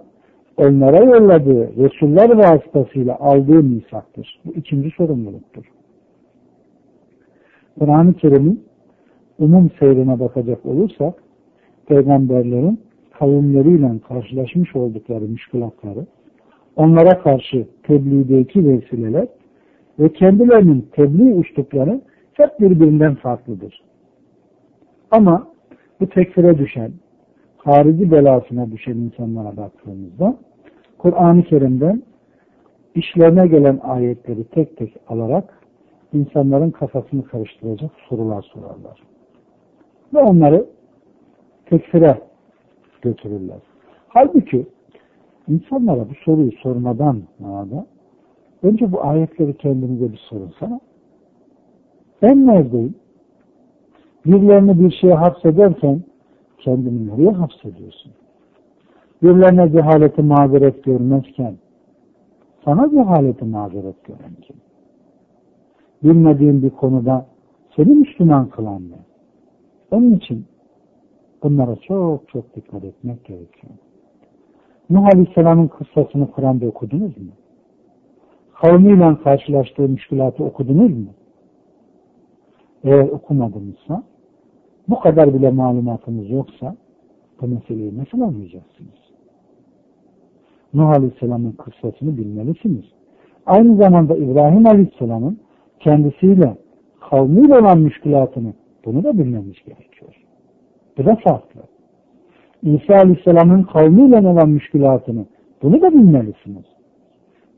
onlara 0.56 1.04
yolladığı 1.04 1.76
Resuller 1.76 2.36
vasıtasıyla 2.36 3.16
aldığı 3.20 3.62
misaktır. 3.62 4.40
Bu 4.44 4.52
ikinci 4.52 4.90
sorumluluktur. 4.90 5.64
Kur'an-ı 7.78 8.14
Kerim'in 8.14 8.64
umum 9.38 9.70
seyrine 9.80 10.20
bakacak 10.20 10.66
olursak 10.66 11.14
peygamberlerin 11.86 12.80
kavimleriyle 13.18 13.90
karşılaşmış 14.08 14.76
oldukları 14.76 15.24
müşkülatları 15.24 16.06
onlara 16.76 17.18
karşı 17.22 17.66
tebliğdeki 17.82 18.68
vesileler 18.68 19.28
ve 19.98 20.12
kendilerinin 20.12 20.88
tebliğ 20.92 21.34
uçtukları 21.34 22.00
hep 22.32 22.60
birbirinden 22.60 23.14
farklıdır. 23.14 23.82
Ama 25.10 25.48
bu 26.00 26.08
tekfire 26.08 26.58
düşen, 26.58 26.92
harici 27.56 28.10
belasına 28.10 28.70
düşen 28.70 28.96
insanlara 28.96 29.56
baktığımızda 29.56 30.38
Kur'an-ı 30.98 31.42
Kerim'den 31.42 32.02
işlerine 32.94 33.46
gelen 33.46 33.80
ayetleri 33.82 34.44
tek 34.44 34.76
tek 34.76 34.96
alarak 35.08 35.58
insanların 36.12 36.70
kafasını 36.70 37.24
karıştıracak 37.24 37.90
sorular 38.08 38.42
sorarlar. 38.42 39.02
Ve 40.14 40.18
onları 40.18 40.66
tekfire 41.66 42.27
götürürler. 43.02 43.58
Halbuki 44.08 44.66
insanlara 45.48 46.08
bu 46.10 46.14
soruyu 46.24 46.52
sormadan 46.52 47.22
da 47.40 47.86
önce 48.62 48.92
bu 48.92 49.04
ayetleri 49.04 49.56
kendinize 49.56 50.12
bir 50.12 50.20
sorunsana. 50.28 50.80
Ben 52.22 52.46
neredeyim? 52.46 52.94
Birilerini 54.26 54.80
bir 54.80 54.90
şeye 54.90 55.14
hapsederken 55.14 56.02
kendini 56.58 57.08
nereye 57.08 57.30
hapsediyorsun? 57.30 58.12
Birilerine 59.22 59.72
cehaleti 59.72 60.22
mazeret 60.22 60.84
görmezken 60.84 61.54
sana 62.64 62.90
cehaleti 62.90 63.44
mazeret 63.44 64.04
gören 64.04 64.34
kim? 64.42 64.56
Bilmediğin 66.02 66.62
bir 66.62 66.70
konuda 66.70 67.26
seni 67.76 67.90
Müslüman 67.90 68.48
kılan 68.48 68.82
ne? 68.82 68.98
Onun 69.90 70.12
için 70.12 70.46
bunlara 71.42 71.76
çok 71.76 72.28
çok 72.28 72.56
dikkat 72.56 72.84
etmek 72.84 73.24
gerekiyor. 73.24 73.72
Nuh 74.90 75.06
Aleyhisselam'ın 75.14 75.68
kıssasını 75.68 76.30
Kur'an'da 76.30 76.66
okudunuz 76.66 77.18
mu? 77.18 77.32
Kavmiyle 78.54 79.16
karşılaştığı 79.24 79.88
müşkülatı 79.88 80.44
okudunuz 80.44 80.90
mu? 80.90 81.08
eğer 82.84 83.08
okumadınızsa 83.08 84.02
bu 84.88 85.00
kadar 85.00 85.34
bile 85.34 85.50
malumatınız 85.50 86.30
yoksa 86.30 86.76
bu 87.40 87.46
meseleyi 87.46 87.98
nasıl 87.98 88.20
anlayacaksınız? 88.20 88.98
Nuh 90.74 90.88
Aleyhisselam'ın 90.88 91.52
kıssasını 91.52 92.18
bilmelisiniz. 92.18 92.84
Aynı 93.46 93.76
zamanda 93.76 94.16
İbrahim 94.16 94.66
Aleyhisselam'ın 94.66 95.40
kendisiyle 95.80 96.56
kavmiyle 97.10 97.58
olan 97.58 97.78
müşkülatını 97.78 98.52
bunu 98.84 99.04
da 99.04 99.18
bilmemiz 99.18 99.56
gerekiyor. 99.66 100.27
Bu 100.98 101.04
da 101.04 101.16
farklı. 101.16 101.60
İsa 102.62 102.94
Aleyhisselam'ın 102.94 103.62
kavmiyle 103.62 104.28
olan 104.28 104.48
müşkülatını 104.48 105.26
bunu 105.62 105.82
da 105.82 105.90
bilmelisiniz. 105.92 106.64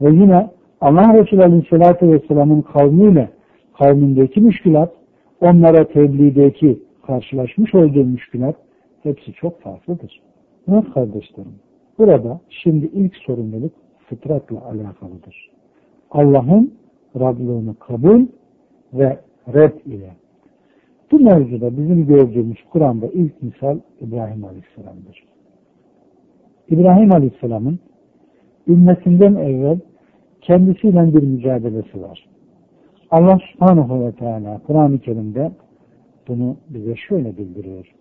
Ve 0.00 0.10
yine 0.10 0.50
Allah 0.80 1.14
Resulü 1.14 1.42
Aleyhisselatü 1.42 2.12
Vesselam'ın 2.12 2.62
kavmiyle 2.62 3.30
kavmindeki 3.78 4.40
müşkülat, 4.40 4.92
onlara 5.40 5.88
tebliğdeki 5.88 6.82
karşılaşmış 7.06 7.74
olduğu 7.74 8.04
müşkülat 8.04 8.56
hepsi 9.02 9.32
çok 9.32 9.60
farklıdır. 9.60 10.20
Evet 10.68 10.84
kardeşlerim, 10.94 11.54
burada 11.98 12.40
şimdi 12.48 12.86
ilk 12.86 13.16
sorumluluk 13.16 13.72
fıtratla 14.08 14.56
alakalıdır. 14.56 15.50
Allah'ın 16.10 16.74
Rablığını 17.20 17.74
kabul 17.74 18.26
ve 18.92 19.18
red 19.54 19.74
ile. 19.86 20.19
Bu 21.10 21.18
mevzuda 21.18 21.76
bizim 21.76 22.06
gördüğümüz 22.06 22.58
Kur'an'da 22.72 23.06
ilk 23.06 23.42
misal 23.42 23.78
İbrahim 24.00 24.44
Aleyhisselam'dır. 24.44 25.24
İbrahim 26.68 27.12
Aleyhisselam'ın 27.12 27.78
ümmetinden 28.68 29.34
evvel 29.34 29.80
kendisiyle 30.40 31.14
bir 31.14 31.22
mücadelesi 31.22 32.02
var. 32.02 32.28
Allah 33.10 33.38
subhanahu 33.52 34.06
ve 34.06 34.12
teala 34.12 34.60
Kur'an-ı 34.66 34.98
Kerim'de 34.98 35.52
bunu 36.28 36.56
bize 36.68 36.96
şöyle 36.96 37.36
bildiriyor. 37.36 37.94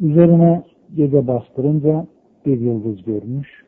Üzerine 0.00 0.62
gece 0.94 1.26
bastırınca 1.26 2.06
bir 2.46 2.60
yıldız 2.60 3.02
görmüş 3.02 3.64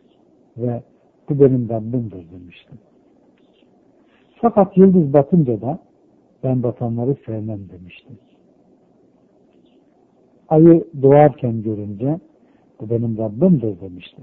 ve 0.56 0.82
bu 1.28 1.40
benim 1.40 1.68
Rabbimdir 1.68 2.30
demiştim. 2.30 2.78
Fakat 4.34 4.76
yıldız 4.76 5.12
batınca 5.12 5.60
da 5.60 5.78
ben 6.44 6.62
batanları 6.62 7.16
sevmem 7.26 7.60
demiştim. 7.68 8.18
Ayı 10.48 10.84
doğarken 11.02 11.62
görünce 11.62 12.20
bu 12.80 12.90
benim 12.90 13.18
Rabbimdir 13.18 13.80
demişti. 13.80 14.22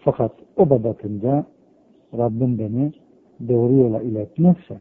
Fakat 0.00 0.32
o 0.56 0.70
da 0.70 0.84
batınca 0.84 1.46
Rabbim 2.18 2.58
beni 2.58 2.92
doğru 3.48 3.74
yola 3.74 4.02
iletmezse 4.02 4.80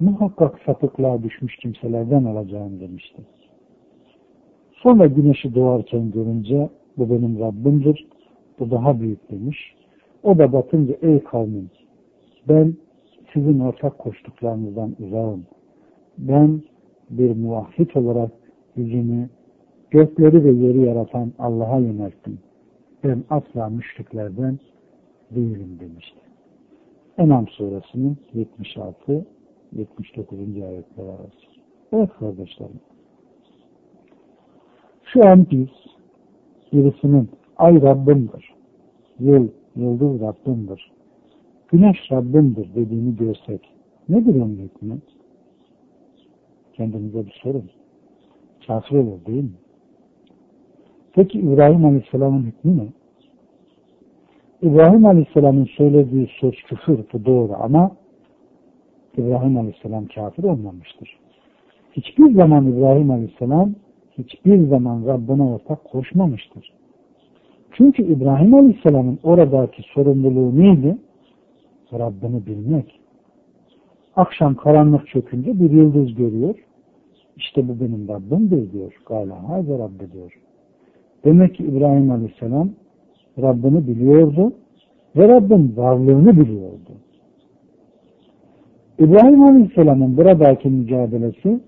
muhakkak 0.00 0.60
sapıklığa 0.66 1.22
düşmüş 1.22 1.56
kimselerden 1.56 2.24
olacağım 2.24 2.80
demişti. 2.80 3.22
Sonra 4.72 5.06
güneşi 5.06 5.54
doğarken 5.54 6.10
görünce 6.10 6.68
bu 6.96 7.10
benim 7.10 7.40
Rabbimdir, 7.40 8.06
bu 8.58 8.70
daha 8.70 9.00
büyük 9.00 9.30
demiş. 9.30 9.74
O 10.22 10.38
da 10.38 10.52
batınca 10.52 10.94
ey 11.02 11.24
kavmim 11.24 11.70
ben 12.48 12.74
sizin 13.32 13.60
ortak 13.60 13.98
koştuklarınızdan 13.98 14.96
uzağım. 15.06 15.46
Ben 16.18 16.62
bir 17.10 17.36
muvahhid 17.36 17.94
olarak 17.94 18.30
yüzümü 18.76 19.28
gökleri 19.90 20.44
ve 20.44 20.50
yeri 20.50 20.80
yaratan 20.80 21.32
Allah'a 21.38 21.78
yönelttim. 21.78 22.38
Ben 23.04 23.24
asla 23.30 23.68
müşriklerden 23.68 24.58
değilim 25.30 25.78
demişti. 25.80 26.20
Enam 27.18 27.48
suresinin 27.48 28.18
76 28.34 29.26
79. 29.72 30.38
ayetler 30.38 31.04
arası. 31.04 31.46
Evet 31.92 32.10
kardeşlerim. 32.18 32.80
Şu 35.04 35.28
an 35.28 35.46
biz 35.50 35.68
birisinin 36.72 37.30
ay 37.56 37.82
Rabbimdir, 37.82 38.54
yıl, 39.20 39.48
yıldız 39.76 40.20
Rabbimdir, 40.20 40.92
güneş 41.68 41.96
Rabbimdir 42.12 42.74
dediğini 42.74 43.16
görsek 43.16 43.60
nedir 44.08 44.34
onun 44.34 44.56
hükmü? 44.56 44.98
Kendinize 46.76 47.26
bir 47.26 47.40
sorun. 47.42 47.70
Kafir 48.66 48.96
olur 48.96 49.26
değil 49.26 49.42
mi? 49.42 49.58
Peki 51.12 51.38
İbrahim 51.38 51.84
Aleyhisselam'ın 51.84 52.42
hükmü 52.42 52.78
ne? 52.78 52.86
İbrahim 54.62 55.06
Aleyhisselam'ın 55.06 55.64
söylediği 55.64 56.28
söz 56.40 56.54
küfür 56.54 56.98
bu 57.12 57.24
doğru 57.24 57.52
ama 57.60 57.90
İbrahim 59.18 59.58
Aleyhisselam 59.58 60.06
kafir 60.06 60.44
olmamıştır. 60.44 61.18
Hiçbir 61.92 62.34
zaman 62.34 62.66
İbrahim 62.66 63.10
Aleyhisselam 63.10 63.74
hiçbir 64.18 64.68
zaman 64.68 65.06
Rabbine 65.06 65.42
ortak 65.42 65.84
koşmamıştır. 65.84 66.72
Çünkü 67.72 68.02
İbrahim 68.02 68.54
Aleyhisselam'ın 68.54 69.18
oradaki 69.22 69.82
sorumluluğu 69.82 70.58
neydi? 70.58 70.96
Rabbini 71.92 72.46
bilmek. 72.46 73.00
Akşam 74.16 74.54
karanlık 74.54 75.08
çökünce 75.08 75.60
bir 75.60 75.70
yıldız 75.70 76.14
görüyor. 76.14 76.54
İşte 77.36 77.68
bu 77.68 77.80
benim 77.80 78.08
Rabbimdir 78.08 78.72
diyor. 78.72 78.92
Gala 79.06 79.48
haze 79.48 79.78
Rabbi 79.78 80.12
diyor. 80.12 80.32
Demek 81.24 81.54
ki 81.54 81.64
İbrahim 81.64 82.10
Aleyhisselam 82.10 82.70
Rabbini 83.42 83.86
biliyordu 83.86 84.52
ve 85.16 85.28
Rabbin 85.28 85.74
varlığını 85.76 86.40
biliyordu. 86.40 86.92
İbrahim 88.98 89.42
Aleyhisselam'ın 89.42 90.16
buradaki 90.16 90.68
mücadelesi 90.68 91.60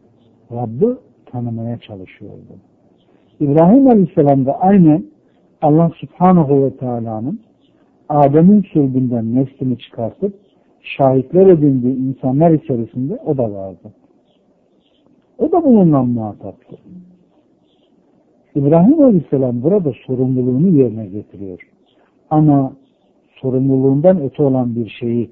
Rabbi 0.52 0.86
tanımaya 1.26 1.78
çalışıyordu. 1.78 2.52
İbrahim 3.40 3.86
Aleyhisselam 3.86 4.46
da 4.46 4.60
aynen 4.60 5.04
Allah 5.62 5.90
Subhanahu 6.00 6.64
ve 6.64 6.76
Teala'nın 6.76 7.40
Adem'in 8.08 8.62
sülbünden 8.62 9.34
neslini 9.34 9.78
çıkartıp 9.78 10.45
şahitler 10.86 11.46
edindiği 11.46 11.96
insanlar 11.96 12.50
içerisinde 12.50 13.18
o 13.26 13.36
da 13.36 13.52
vardı. 13.52 13.92
O 15.38 15.52
da 15.52 15.64
bununla 15.64 16.02
muhataptı. 16.02 16.76
İbrahim 18.54 19.02
Aleyhisselam 19.02 19.62
burada 19.62 19.92
sorumluluğunu 20.06 20.68
yerine 20.68 21.06
getiriyor. 21.06 21.60
Ama 22.30 22.72
sorumluluğundan 23.40 24.20
öte 24.22 24.42
olan 24.42 24.76
bir 24.76 24.88
şeyi 24.88 25.30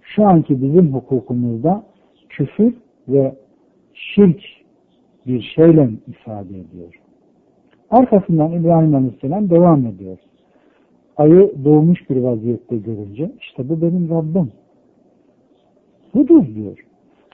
şu 0.00 0.24
anki 0.24 0.62
bizim 0.62 0.94
hukukumuzda 0.94 1.82
küfür 2.28 2.74
ve 3.08 3.34
şirk 3.94 4.40
bir 5.26 5.40
şeyle 5.40 5.90
ifade 6.08 6.48
ediyor. 6.48 7.00
Arkasından 7.90 8.52
İbrahim 8.52 8.94
Aleyhisselam 8.94 9.50
devam 9.50 9.86
ediyor. 9.86 10.18
Ayı 11.16 11.52
doğmuş 11.64 12.10
bir 12.10 12.16
vaziyette 12.16 12.76
görünce 12.76 13.32
işte 13.40 13.68
bu 13.68 13.82
benim 13.82 14.10
Rabbim. 14.10 14.52
Budur 16.14 16.46
diyor. 16.54 16.78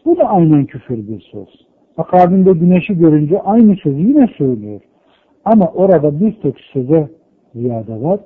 Bu 0.05 0.17
da 0.17 0.25
aynen 0.25 0.67
küfür 0.67 1.09
bir 1.09 1.21
söz. 1.21 1.67
Akabinde 1.97 2.53
güneşi 2.53 2.99
görünce 2.99 3.41
aynı 3.41 3.77
sözü 3.77 3.99
yine 3.99 4.27
söylüyor. 4.39 4.81
Ama 5.45 5.67
orada 5.67 6.21
bir 6.21 6.33
tek 6.33 6.61
söze 6.61 7.09
ziyade 7.55 8.03
var. 8.03 8.21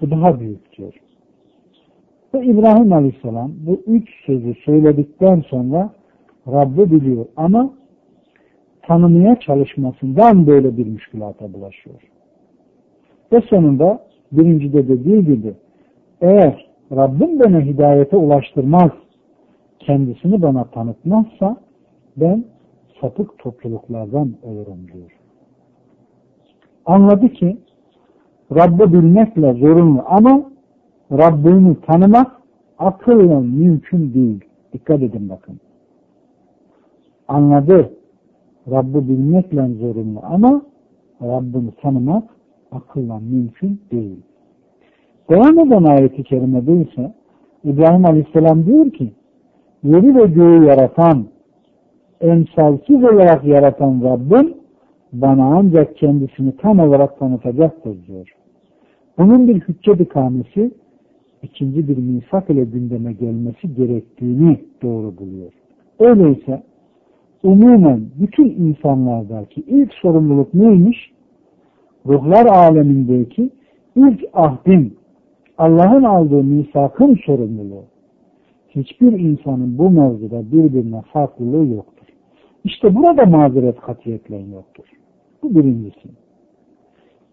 Bu 0.00 0.10
daha 0.10 0.40
büyük 0.40 0.78
diyor. 0.78 0.94
Ve 2.34 2.44
İbrahim 2.44 2.92
Aleyhisselam 2.92 3.52
bu 3.66 3.80
üç 3.86 4.08
sözü 4.26 4.54
söyledikten 4.54 5.40
sonra 5.40 5.90
Rabbi 6.48 6.90
biliyor 6.90 7.26
ama 7.36 7.70
tanımaya 8.82 9.36
çalışmasından 9.40 10.46
böyle 10.46 10.76
bir 10.76 10.86
müşkülata 10.86 11.52
bulaşıyor. 11.52 12.00
Ve 13.32 13.40
sonunda 13.40 14.00
birincide 14.32 14.88
dediği 14.88 15.24
gibi 15.24 15.54
eğer 16.20 16.68
Rabbim 16.92 17.40
beni 17.40 17.64
hidayete 17.64 18.16
ulaştırmaz, 18.16 18.90
kendisini 19.78 20.42
bana 20.42 20.64
tanıtmazsa 20.64 21.56
ben 22.16 22.44
sapık 23.00 23.38
topluluklardan 23.38 24.34
olurum 24.42 24.78
diyor. 24.92 25.10
Anladı 26.86 27.28
ki 27.28 27.58
Rabb'i 28.56 28.92
bilmekle 28.92 29.52
zorunlu 29.52 30.02
ama 30.06 30.50
Rabbini 31.12 31.76
tanımak 31.80 32.42
akılla 32.78 33.40
mümkün 33.40 34.14
değil. 34.14 34.40
Dikkat 34.72 35.02
edin 35.02 35.28
bakın. 35.28 35.60
Anladı. 37.28 37.90
Rabbi 38.70 39.08
bilmekle 39.08 39.68
zorunlu 39.68 40.20
ama 40.22 40.62
Rabbini 41.22 41.70
tanımak 41.82 42.24
akılla 42.72 43.18
mümkün 43.18 43.80
değil. 43.90 44.20
Devam 45.30 45.58
eden 45.58 45.84
ayeti 45.84 46.22
kerimede 46.24 46.76
ise 46.76 47.14
İbrahim 47.64 48.04
Aleyhisselam 48.04 48.66
diyor 48.66 48.90
ki 48.90 49.12
yeri 49.82 50.16
ve 50.16 50.26
göğü 50.26 50.64
yaratan 50.64 51.26
emsalsiz 52.20 53.04
olarak 53.04 53.44
yaratan 53.44 54.00
Rabbim 54.04 54.54
bana 55.12 55.44
ancak 55.58 55.96
kendisini 55.96 56.56
tam 56.56 56.78
olarak 56.78 57.18
tanıtacaktır 57.18 58.06
diyor. 58.06 58.34
Bunun 59.18 59.48
bir 59.48 59.60
hüccet 59.60 60.00
ikamesi 60.00 60.70
ikinci 61.42 61.88
bir 61.88 61.96
misak 61.96 62.50
ile 62.50 62.64
gündeme 62.64 63.12
gelmesi 63.12 63.74
gerektiğini 63.74 64.60
doğru 64.82 65.18
buluyor. 65.18 65.52
Öyleyse 65.98 66.62
umumen 67.42 68.00
bütün 68.20 68.44
insanlardaki 68.44 69.60
ilk 69.60 69.94
sorumluluk 69.94 70.54
neymiş? 70.54 71.12
Ruhlar 72.06 72.46
alemindeki 72.46 73.50
ilk 73.96 74.24
ahdin, 74.32 74.96
Allah'ın 75.58 76.02
aldığı 76.02 76.42
misakın 76.42 77.18
sorumluluğu. 77.26 77.84
Hiçbir 78.68 79.12
insanın 79.12 79.78
bu 79.78 79.90
mevzuda 79.90 80.52
birbirine 80.52 81.02
farklılığı 81.02 81.66
yoktur. 81.74 82.06
İşte 82.64 82.94
burada 82.94 83.26
mazeret 83.26 83.80
katiyetle 83.80 84.36
yoktur. 84.36 84.84
Bu 85.42 85.54
birincisi. 85.54 86.08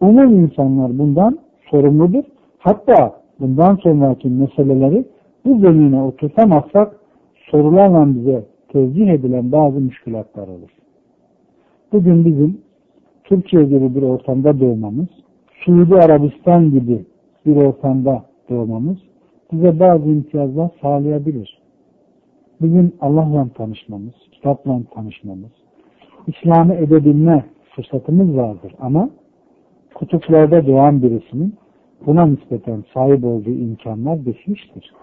Umum 0.01 0.39
insanlar 0.39 0.99
bundan 0.99 1.39
sorumludur. 1.71 2.23
Hatta 2.57 3.21
bundan 3.39 3.75
sonraki 3.75 4.29
meseleleri 4.29 5.05
bu 5.45 5.59
zemine 5.59 6.01
oturtamazsak 6.01 6.99
sorularla 7.51 8.15
bize 8.15 8.45
tevcih 8.69 9.09
edilen 9.09 9.51
bazı 9.51 9.79
müşkülatlar 9.79 10.47
olur. 10.47 10.69
Bugün 11.91 12.25
bizim 12.25 12.57
Türkiye 13.23 13.63
gibi 13.63 13.95
bir 13.95 14.01
ortamda 14.01 14.59
doğmamız, 14.59 15.07
Suudi 15.65 15.95
Arabistan 15.95 16.71
gibi 16.71 17.05
bir 17.45 17.55
ortamda 17.55 18.25
doğmamız 18.49 18.97
bize 19.51 19.79
bazı 19.79 20.05
imtiyazlar 20.05 20.69
sağlayabilir. 20.81 21.57
Bugün 22.61 22.95
Allah'la 23.01 23.47
tanışmamız, 23.49 24.13
kitapla 24.31 24.79
tanışmamız, 24.93 25.51
İslam'ı 26.27 26.73
edebilme 26.73 27.45
fırsatımız 27.75 28.37
vardır 28.37 28.75
ama 28.79 29.09
kutuplarda 29.93 30.67
doğan 30.67 31.01
birisinin 31.01 31.55
buna 32.05 32.25
nispeten 32.25 32.83
sahip 32.93 33.25
olduğu 33.25 33.49
imkanlar 33.49 34.15
geçmiştir. 34.15 34.93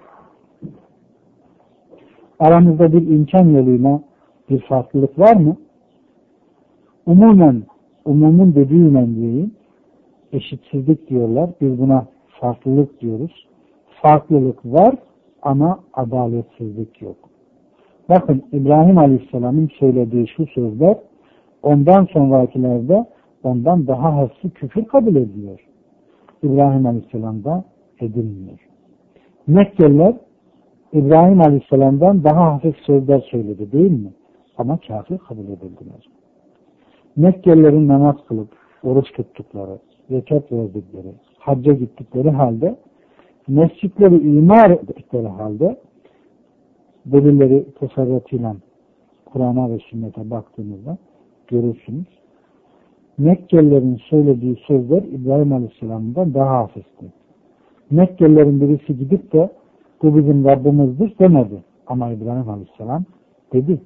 Aramızda 2.38 2.92
bir 2.92 3.06
imkan 3.06 3.44
yoluyla 3.44 4.02
bir 4.50 4.60
farklılık 4.60 5.18
var 5.18 5.36
mı? 5.36 5.56
Umumen, 7.06 7.62
umumun 8.04 8.54
dediğiyle 8.54 9.06
diyeyim, 9.06 9.54
eşitsizlik 10.32 11.10
diyorlar. 11.10 11.50
Biz 11.60 11.78
buna 11.78 12.06
farklılık 12.40 13.00
diyoruz. 13.00 13.46
Farklılık 14.02 14.64
var 14.64 14.94
ama 15.42 15.80
adaletsizlik 15.94 17.02
yok. 17.02 17.16
Bakın 18.08 18.42
İbrahim 18.52 18.98
Aleyhisselam'ın 18.98 19.70
söylediği 19.78 20.28
şu 20.28 20.46
sözler 20.46 20.96
ondan 21.62 22.04
sonrakilerde 22.12 23.06
ondan 23.42 23.86
daha 23.86 24.16
hassi 24.16 24.50
küfür 24.50 24.84
kabul 24.84 25.16
ediyor. 25.16 25.60
İbrahim 26.42 26.86
Aleyhisselam'da 26.86 27.64
edilmiyor. 28.00 28.58
Mekkeliler 29.46 30.16
İbrahim 30.92 31.40
Aleyhisselam'dan 31.40 32.24
daha 32.24 32.52
hafif 32.54 32.76
sözler 32.76 33.20
söyledi 33.30 33.72
değil 33.72 33.90
mi? 33.90 34.12
Ama 34.58 34.78
kafir 34.88 35.18
kabul 35.18 35.44
edildiler. 35.44 36.08
Mekkelilerin 37.16 37.88
namaz 37.88 38.16
kılıp 38.28 38.48
oruç 38.84 39.12
tuttukları, 39.12 39.78
zekat 40.10 40.52
verdikleri, 40.52 41.12
hacca 41.38 41.72
gittikleri 41.72 42.30
halde 42.30 42.76
mescitleri 43.48 44.14
imar 44.14 44.70
ettikleri 44.70 45.28
halde 45.28 45.76
delilleri 47.06 47.66
tasarrufuyla 47.80 48.56
Kur'an'a 49.24 49.70
ve 49.70 49.78
sünnete 49.78 50.30
baktığınızda 50.30 50.98
görürsünüz. 51.48 52.06
Mekkelilerin 53.18 54.00
söylediği 54.10 54.56
sözler 54.66 55.02
İbrahim 55.02 55.52
Aleyhisselam'dan 55.52 56.34
daha 56.34 56.58
hafifti. 56.58 57.06
Mekkelilerin 57.90 58.60
birisi 58.60 58.98
gidip 58.98 59.32
de 59.32 59.50
bu 60.02 60.16
bizim 60.16 60.44
Rabbimizdir 60.44 61.18
demedi. 61.18 61.62
Ama 61.86 62.10
İbrahim 62.10 62.48
Aleyhisselam 62.48 63.04
dedi. 63.52 63.80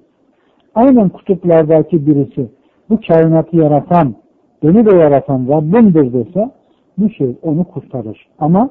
Aynen 0.74 1.08
kutuplardaki 1.08 2.06
birisi 2.06 2.48
bu 2.90 3.00
kainatı 3.08 3.56
yaratan, 3.56 4.14
beni 4.62 4.86
de 4.86 4.96
yaratan 4.96 5.48
Rabbimdir 5.48 6.12
dese 6.12 6.50
bu 6.98 7.08
söz 7.08 7.34
onu 7.42 7.64
kurtarır. 7.64 8.26
Ama 8.38 8.70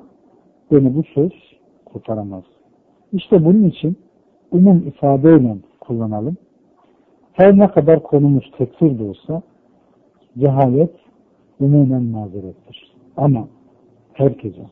beni 0.72 0.96
bu 0.96 1.04
söz 1.04 1.32
kurtaramaz. 1.86 2.44
İşte 3.14 3.46
bunun 3.46 3.64
için 3.64 3.98
umum 4.52 4.88
ifadeyle 4.88 5.56
kullanalım. 5.80 6.38
Her 7.34 7.58
ne 7.58 7.68
kadar 7.68 8.04
konumuz 8.04 8.52
tekfir 8.58 9.00
de 9.00 9.04
olsa 9.04 9.42
cehalet 10.38 10.92
umumen 11.60 12.04
mazerettir. 12.04 12.96
Ama 13.18 13.48
herkese, 14.14 14.66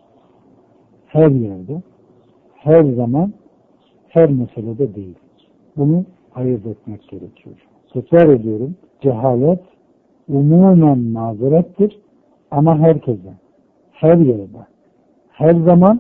her 1.06 1.32
yerde, 1.32 1.82
her 2.56 2.84
zaman, 2.84 3.34
her 4.08 4.30
meselede 4.30 4.96
değil. 4.96 5.18
Bunu 5.78 6.06
ayırt 6.36 6.66
etmek 6.66 7.10
gerekiyor. 7.10 7.56
Tekrar 7.94 8.28
ediyorum, 8.30 8.76
cehalet 9.02 9.62
umumen 10.30 11.00
mazerettir 11.00 12.00
ama 12.52 12.80
herkese, 12.80 13.34
her 13.92 14.18
yerde, 14.18 14.73
her 15.34 15.54
zaman, 15.54 16.00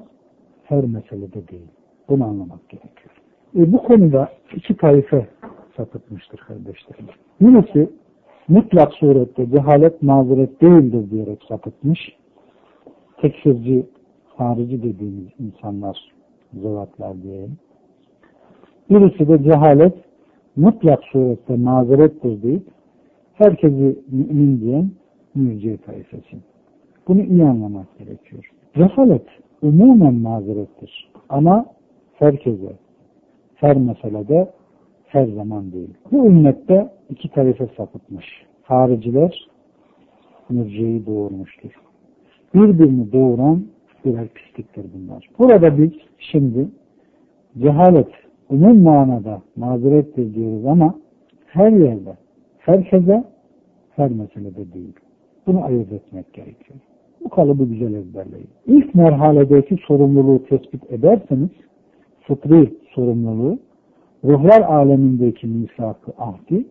her 0.63 0.83
meselede 0.83 1.47
değil. 1.47 1.67
Bunu 2.09 2.23
anlamak 2.23 2.69
gerekiyor. 2.69 3.15
E, 3.55 3.73
bu 3.73 3.83
konuda 3.83 4.29
iki 4.55 4.77
taife 4.77 5.27
sapıtmıştır 5.77 6.37
kardeşlerim. 6.37 7.05
Birisi 7.41 7.89
mutlak 8.47 8.93
surette 8.93 9.49
cehalet 9.49 10.01
mazeret 10.01 10.61
değildir 10.61 11.11
diyerek 11.11 11.43
sapıtmış. 11.47 11.99
Tekfirci, 13.21 13.85
harici 14.35 14.83
dediğimiz 14.83 15.27
insanlar, 15.39 16.11
zevatlar 16.53 17.23
diyelim. 17.23 17.57
Birisi 18.89 19.27
de 19.27 19.43
cehalet 19.43 19.93
mutlak 20.55 21.03
surette 21.03 21.55
mazerettir 21.55 22.43
deyip 22.43 22.63
herkesi 23.33 23.99
mümin 24.11 24.61
diyen 24.61 24.91
mürciye 25.35 25.77
taifesi. 25.77 26.37
Bunu 27.07 27.21
iyi 27.21 27.43
anlamak 27.43 27.99
gerekiyor. 27.99 28.52
Cehalet 28.75 29.25
umumen 29.61 30.13
mazerettir. 30.13 31.11
Ama 31.29 31.65
herkese, 32.13 32.73
her 33.55 33.77
meselede 33.77 34.49
her 35.07 35.25
zaman 35.27 35.71
değil. 35.71 35.93
Bu 36.11 36.25
ümmette 36.25 36.89
iki 37.09 37.29
tarife 37.29 37.67
sapıtmış. 37.77 38.25
Hariciler 38.63 39.47
mürciyeyi 40.49 41.05
doğurmuştur. 41.05 41.71
Birbirini 42.53 43.11
doğuran 43.11 43.65
birer 44.05 44.27
pisliktir 44.27 44.85
bunlar. 44.93 45.29
Burada 45.39 45.77
biz 45.77 45.91
şimdi 46.17 46.67
cehalet 47.57 48.09
umum 48.49 48.83
manada 48.83 49.41
mazerettir 49.55 50.33
diyoruz 50.33 50.65
ama 50.65 50.95
her 51.45 51.71
yerde, 51.71 52.17
herkese, 52.59 53.23
her 53.95 54.11
meselede 54.11 54.73
değil. 54.73 54.93
Bunu 55.47 55.63
ayırt 55.63 55.91
etmek 55.91 56.33
gerekiyor. 56.33 56.79
Bu 57.25 57.29
kalıbı 57.29 57.65
güzel 57.65 57.93
ezberleyin. 57.93 58.49
İlk 58.67 58.95
merhaledeki 58.95 59.77
sorumluluğu 59.87 60.43
tespit 60.43 60.91
ederseniz 60.91 61.49
fıtri 62.21 62.73
sorumluluğu 62.95 63.59
ruhlar 64.23 64.61
alemindeki 64.61 65.47
misakı 65.47 66.11
ahdi 66.17 66.65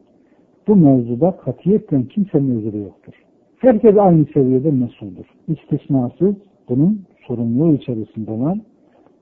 bu 0.68 0.76
mevzuda 0.76 1.36
katiyetle 1.36 2.08
kimsenin 2.08 2.56
özürü 2.58 2.78
yoktur. 2.78 3.12
Herkes 3.58 3.96
aynı 3.96 4.26
seviyede 4.34 4.70
mesuldur. 4.70 5.24
İstisnasız 5.48 6.34
bunun 6.68 7.02
sorumluluğu 7.26 7.74
içerisinde 7.74 8.30
olan 8.30 8.62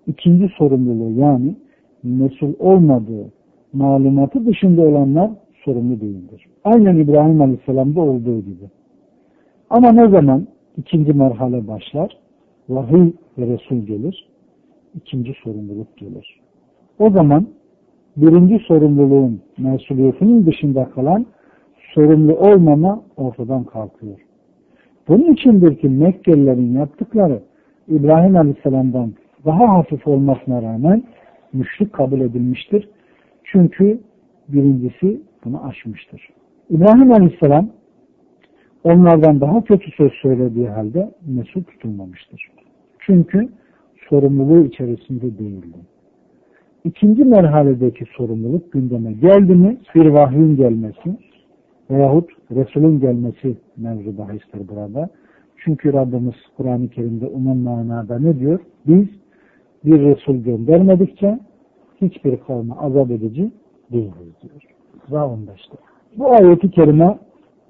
ikinci 0.06 0.48
sorumluluğu 0.58 1.20
yani 1.20 1.56
mesul 2.02 2.52
olmadığı 2.58 3.32
malumatı 3.72 4.46
dışında 4.46 4.82
olanlar 4.82 5.30
sorumlu 5.64 6.00
değildir. 6.00 6.46
Aynen 6.64 6.96
İbrahim 6.96 7.40
Aleyhisselam'da 7.40 8.00
olduğu 8.00 8.40
gibi. 8.40 8.64
Ama 9.70 9.92
ne 9.92 10.08
zaman 10.08 10.46
ikinci 10.76 11.12
merhale 11.12 11.68
başlar? 11.68 12.16
Vahiy 12.68 13.12
ve 13.38 13.46
Resul 13.46 13.86
gelir. 13.86 14.28
ikinci 14.94 15.34
sorumluluk 15.44 15.96
gelir. 15.96 16.40
O 16.98 17.10
zaman 17.10 17.46
birinci 18.16 18.58
sorumluluğun 18.58 19.40
mesuliyetinin 19.58 20.46
dışında 20.46 20.90
kalan 20.90 21.26
sorumlu 21.94 22.36
olmama 22.36 23.02
ortadan 23.16 23.64
kalkıyor. 23.64 24.18
Bunun 25.08 25.32
içindir 25.32 25.78
ki 25.78 25.88
Mekkelilerin 25.88 26.72
yaptıkları 26.72 27.42
İbrahim 27.88 28.36
Aleyhisselam'dan 28.36 29.12
daha 29.44 29.68
hafif 29.68 30.06
olmasına 30.06 30.62
rağmen 30.62 31.02
müşrik 31.52 31.92
kabul 31.92 32.20
edilmiştir. 32.20 32.88
Çünkü 33.44 34.00
birincisi 34.48 35.20
bunu 35.44 35.64
aşmıştır. 35.66 36.28
İbrahim 36.70 37.12
Aleyhisselam 37.12 37.68
onlardan 38.84 39.40
daha 39.40 39.64
kötü 39.64 39.90
söz 39.90 40.12
söylediği 40.12 40.68
halde 40.68 41.10
mesul 41.26 41.62
tutulmamıştır. 41.62 42.50
Çünkü 42.98 43.48
sorumluluğu 44.08 44.64
içerisinde 44.64 45.38
değildi. 45.38 45.76
İkinci 46.84 47.24
merhaledeki 47.24 48.04
sorumluluk 48.16 48.72
gündeme 48.72 49.12
geldi 49.12 49.54
mi 49.54 49.78
bir 49.94 50.06
vahyin 50.06 50.56
gelmesi 50.56 51.18
veyahut 51.90 52.30
Resul'ün 52.50 53.00
gelmesi 53.00 53.56
mevzu 53.76 54.18
bahistir 54.18 54.68
burada. 54.68 55.08
Çünkü 55.56 55.92
Rabbimiz 55.92 56.34
Kur'an-ı 56.56 56.88
Kerim'de 56.88 57.26
umum 57.26 57.58
manada 57.58 58.18
ne 58.18 58.38
diyor? 58.38 58.60
Biz 58.86 59.08
bir 59.84 60.00
Resul 60.00 60.36
göndermedikçe 60.36 61.38
hiçbir 62.00 62.36
kavme 62.36 62.74
azap 62.74 63.10
edici 63.10 63.52
değiliz 63.92 64.34
diyor. 64.42 65.22
onda 65.22 65.54
işte. 65.54 65.76
Bu 66.16 66.32
ayeti 66.32 66.70
kerime 66.70 67.18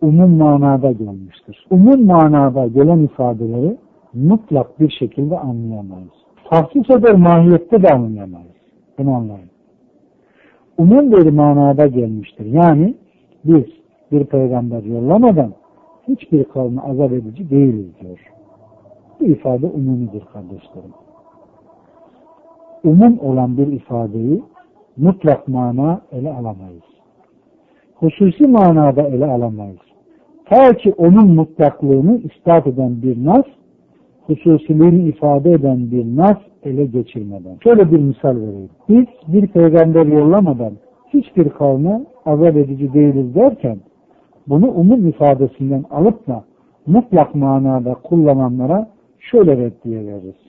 umum 0.03 0.37
manada 0.37 0.93
gelmiştir. 0.93 1.67
Umum 1.71 2.07
manada 2.07 2.67
gelen 2.67 2.99
ifadeleri 2.99 3.77
mutlak 4.15 4.81
bir 4.81 4.91
şekilde 4.91 5.39
anlayamayız. 5.39 6.13
Tahsis 6.51 6.91
eder 6.91 7.15
mahiyette 7.15 7.83
de 7.83 7.89
anlayamayız. 7.89 8.57
Bunu 8.99 9.15
anlayın. 9.15 9.51
Umum 10.79 11.13
bir 11.13 11.31
manada 11.31 11.87
gelmiştir. 11.87 12.47
Yani 12.47 12.95
biz 13.45 13.65
bir 14.13 14.25
peygamber 14.25 14.83
yollamadan 14.83 15.53
hiçbir 16.09 16.45
kavmi 16.45 16.81
azap 16.81 17.13
edici 17.13 17.51
değiliz 17.51 17.87
diyor. 18.01 18.19
Bu 19.21 19.25
ifade 19.25 19.67
umumidir 19.67 20.25
kardeşlerim. 20.33 20.95
Umum 22.85 23.19
olan 23.19 23.57
bir 23.57 23.67
ifadeyi 23.67 24.43
mutlak 24.97 25.49
mana 25.49 26.01
ele 26.13 26.33
alamayız. 26.33 26.83
Hususi 27.95 28.47
manada 28.47 29.03
ele 29.03 29.27
alamayız. 29.27 29.90
Ta 30.51 30.73
ki 30.73 30.95
onun 30.99 31.35
mutlaklığını 31.35 32.19
ispat 32.19 32.67
eden 32.67 33.03
bir 33.03 33.25
nas, 33.25 33.45
hususiliğini 34.27 35.09
ifade 35.09 35.51
eden 35.51 35.91
bir 35.91 36.17
nas 36.17 36.39
ele 36.63 36.87
geçirmeden. 36.87 37.57
Şöyle 37.65 37.93
bir 37.93 37.99
misal 37.99 38.37
vereyim. 38.37 38.71
Biz 38.89 39.07
bir 39.29 39.47
peygamber 39.47 40.07
yollamadan 40.07 40.73
hiçbir 41.15 41.49
kavme 41.49 42.01
azap 42.27 42.57
edici 42.57 42.93
değiliz 42.93 43.35
derken 43.35 43.79
bunu 44.49 44.71
umum 44.71 45.09
ifadesinden 45.09 45.85
alıp 45.91 46.27
da 46.27 46.45
mutlak 46.87 47.35
manada 47.35 47.95
kullananlara 47.95 48.89
şöyle 49.19 49.57
reddiye 49.57 50.07
veririz. 50.07 50.41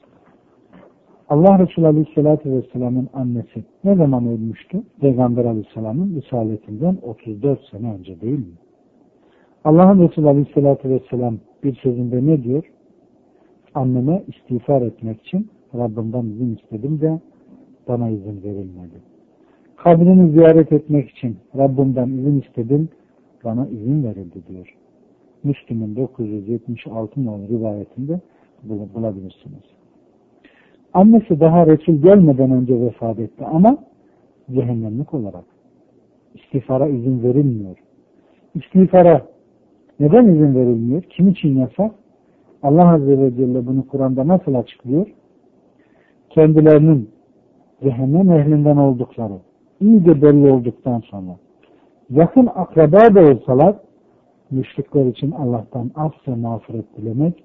Allah 1.30 1.60
Resulü 1.60 1.88
Aleyhisselatü 1.88 2.52
Vesselam'ın 2.52 3.10
annesi 3.14 3.64
ne 3.84 3.96
zaman 3.96 4.28
ölmüştü? 4.28 4.82
Peygamber 5.02 5.46
Aleyhisselam'ın 5.46 6.16
risaletinden 6.16 6.98
34 7.02 7.60
sene 7.72 7.94
önce 7.94 8.22
değil 8.22 8.40
mi? 8.40 8.71
Allah'ın 9.66 10.08
Resulü 10.08 10.28
Aleyhisselatü 10.28 10.90
Vesselam 10.90 11.38
bir 11.64 11.76
sözünde 11.76 12.26
ne 12.26 12.44
diyor? 12.44 12.64
Anneme 13.74 14.24
istiğfar 14.28 14.82
etmek 14.82 15.22
için 15.22 15.50
Rabbimden 15.76 16.26
izin 16.26 16.56
istedim 16.56 17.02
de 17.02 17.20
bana 17.88 18.10
izin 18.10 18.44
verilmedi. 18.44 19.02
Kabrini 19.76 20.32
ziyaret 20.32 20.72
etmek 20.72 21.10
için 21.10 21.38
Rabbimden 21.58 22.10
izin 22.10 22.42
istedim, 22.42 22.90
bana 23.44 23.68
izin 23.68 24.04
verildi 24.04 24.48
diyor. 24.48 24.76
Müslüm'ün 25.44 25.96
976 25.96 27.26
nolu 27.26 27.48
rivayetinde 27.48 28.20
bulabilirsiniz. 28.64 29.64
Annesi 30.94 31.40
daha 31.40 31.68
Resul 31.68 32.02
gelmeden 32.02 32.52
önce 32.52 32.82
vefat 32.82 33.20
etti 33.20 33.46
ama 33.46 33.78
cehennemlik 34.52 35.14
olarak. 35.14 35.46
İstiğfara 36.36 36.88
izin 36.88 37.24
verilmiyor. 37.24 37.78
İstiğfara 38.56 39.32
neden 40.02 40.28
izin 40.28 40.56
verilmiyor? 40.56 41.02
Kim 41.02 41.28
için 41.28 41.60
yasak? 41.60 41.92
Allah 42.64 42.94
Azze 42.94 43.20
ve 43.20 43.36
Celle 43.36 43.68
bunu 43.68 43.88
Kur'an'da 43.88 44.28
nasıl 44.28 44.54
açıklıyor? 44.54 45.08
Kendilerinin 46.30 47.10
cehennem 47.84 48.32
ehlinden 48.32 48.78
oldukları 48.78 49.34
iyice 49.80 50.22
belli 50.22 50.52
olduktan 50.52 51.00
sonra 51.00 51.38
yakın 52.10 52.50
akraba 52.56 53.16
da 53.16 53.22
olsalar 53.22 53.76
müşrikler 54.52 55.06
için 55.06 55.32
Allah'tan 55.32 55.92
af 55.96 56.14
ve 56.28 56.36
mağfiret 56.36 56.98
dilemek 56.98 57.44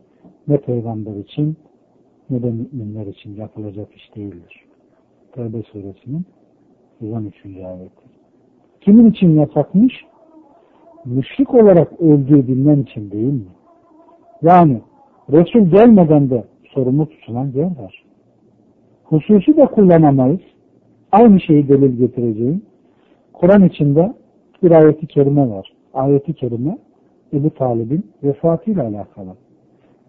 ne 0.49 0.57
peygamber 0.57 1.17
için 1.17 1.57
ne 2.31 2.43
de 2.43 2.51
müminler 2.51 3.07
için 3.07 3.37
yapılacak 3.37 3.95
iş 3.95 4.17
değildir. 4.17 4.65
Tevbe 5.33 5.63
suresinin 5.63 6.27
113. 7.01 7.47
ayeti. 7.47 8.07
Kimin 8.81 9.11
için 9.11 9.39
yasakmış? 9.41 10.05
Müşrik 11.07 11.55
olarak 11.55 12.01
öldüğü 12.01 12.49
bilmen 12.49 12.83
için 12.83 13.11
değil 13.11 13.33
mi? 13.33 13.49
Yani 14.43 14.81
Resul 15.33 15.61
gelmeden 15.61 16.31
de 16.31 16.45
sorumlu 16.75 17.09
tutulan 17.09 17.47
yer 17.55 17.65
var. 17.65 18.05
Hususi 19.05 19.57
de 19.57 19.67
kullanamayız. 19.67 20.41
Aynı 21.13 21.41
şeyi 21.41 21.69
delil 21.69 21.99
getireceğim. 21.99 22.63
Kur'an 23.33 23.65
içinde 23.65 24.15
bir 24.63 24.71
ayeti 24.71 25.07
kerime 25.07 25.51
var. 25.51 25.73
Ayeti 25.95 26.35
kerime 26.35 26.79
Ebu 27.33 27.51
Talib'in 27.51 28.11
vefatıyla 28.23 28.83
alakalı. 28.83 29.37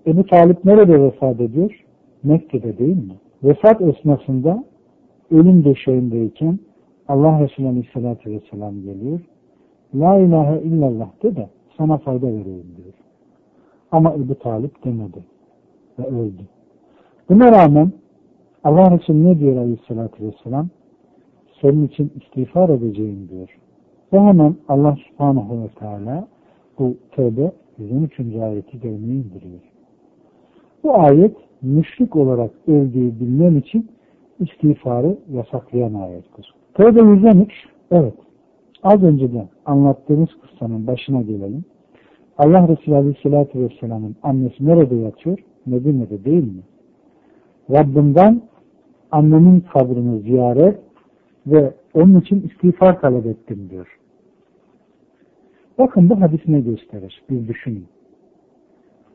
Ebu 0.08 0.26
Talip 0.26 0.66
nerede 0.66 1.02
vefat 1.02 1.42
ediyor? 1.42 1.84
Mekke'de 2.24 2.78
değil 2.78 2.98
mi? 2.98 3.16
Vefat 3.44 3.82
esnasında 3.82 4.64
ölüm 5.32 5.66
döşeğindeyken 5.66 6.60
Allah 7.08 7.44
Resulü 7.44 7.68
Aleyhisselatü 7.68 8.32
Vesselam 8.32 8.82
geliyor. 8.82 9.20
La 9.96 10.20
ilahe 10.20 10.62
illallah 10.62 11.24
de 11.24 11.36
de 11.36 11.50
sana 11.78 11.98
fayda 11.98 12.28
vereyim 12.28 12.74
diyor. 12.78 12.94
Ama 13.92 14.14
Ebu 14.14 14.36
Talip 14.36 14.84
demedi 14.84 15.24
ve 16.00 16.04
öldü. 16.04 16.44
Buna 17.30 17.52
rağmen 17.52 17.92
Allah 18.64 18.92
Resulü 18.92 19.26
ne 19.26 19.40
diyor 19.40 19.58
Aleyhisselatü 19.58 20.26
Vesselam? 20.26 20.70
Senin 21.62 21.88
için 21.88 22.12
istiğfar 22.22 22.70
edeceğim 22.70 23.30
diyor. 23.32 23.58
Ve 24.14 24.20
hemen 24.20 24.56
Allah 24.70 24.98
Subhanahu 25.08 25.64
ve 25.64 25.68
Teala 25.68 26.28
bu 26.80 26.96
tövbe 27.12 27.52
113. 27.78 28.20
ayeti 28.20 28.80
gelmeyi 28.80 29.26
indiriyor. 29.26 29.62
Bu 30.84 31.00
ayet 31.00 31.36
müşrik 31.62 32.16
olarak 32.16 32.52
öldüğü 32.68 33.20
bilmem 33.20 33.58
için 33.58 33.92
istiğfarı 34.40 35.18
yasaklayan 35.34 35.94
ayettir. 35.94 36.56
Tövbe 36.74 37.00
113 37.00 37.52
evet 37.92 38.14
az 38.84 39.04
önce 39.04 39.34
de 39.34 39.48
anlattığımız 39.66 40.30
kıssanın 40.42 40.88
başına 40.88 41.22
gelelim. 41.22 41.66
Allah 42.38 42.68
Resulü 42.68 42.96
Aleyhisselatü 42.96 43.60
Vesselam'ın 43.60 44.16
annesi 44.24 44.66
nerede 44.66 44.96
yatıyor? 44.96 45.40
Medine'de 45.66 46.26
değil 46.26 46.44
mi? 46.44 46.62
Rabbimden 47.72 48.42
annemin 49.12 49.60
kabrini 49.60 50.22
ziyaret 50.22 50.80
ve 51.48 51.74
onun 51.94 52.20
için 52.22 52.42
istiğfar 52.42 53.02
talep 53.02 53.26
ettim 53.26 53.68
diyor. 53.70 53.98
Bakın 55.78 56.10
bu 56.10 56.22
hadis 56.22 56.48
ne 56.48 56.62
gösterir? 56.62 57.24
Bir 57.30 57.48
düşünün. 57.48 57.86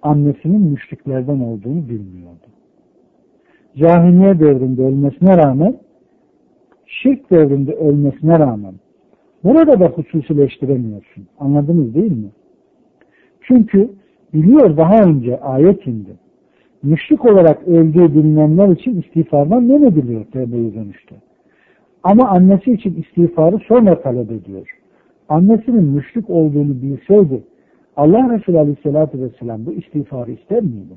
Annesinin 0.02 0.60
müşriklerden 0.60 1.40
olduğunu 1.40 1.88
bilmiyordu. 1.88 2.46
Cahiliye 3.76 4.40
devrinde 4.40 4.82
ölmesine 4.82 5.36
rağmen 5.36 5.76
şirk 6.86 7.30
devrinde 7.30 7.72
ölmesine 7.72 8.38
rağmen 8.38 8.74
burada 9.44 9.80
da 9.80 9.86
hususileştiremiyorsun. 9.86 11.26
Anladınız 11.38 11.94
değil 11.94 12.12
mi? 12.12 12.30
Çünkü 13.40 13.90
biliyor 14.34 14.76
daha 14.76 15.02
önce 15.02 15.40
ayet 15.40 15.86
indi. 15.86 16.10
Müşrik 16.82 17.24
olarak 17.24 17.68
öldüğü 17.68 18.14
bilinenler 18.14 18.68
için 18.68 19.00
istiğfardan 19.00 19.68
ne 19.68 19.86
ediliyor 19.86 20.24
tevbe 20.24 20.74
dönüşte. 20.74 21.14
Ama 22.02 22.28
annesi 22.28 22.72
için 22.72 23.02
istiğfarı 23.02 23.58
sonra 23.58 24.02
talep 24.02 24.32
ediyor. 24.32 24.78
Annesinin 25.28 25.84
müşrik 25.84 26.30
olduğunu 26.30 26.82
bilseydi 26.82 27.42
Allah 27.96 28.34
Resulü 28.34 28.58
Aleyhisselatü 28.58 29.20
Vesselam 29.20 29.66
bu 29.66 29.72
istiğfarı 29.72 30.32
ister 30.32 30.62
miydi? 30.62 30.94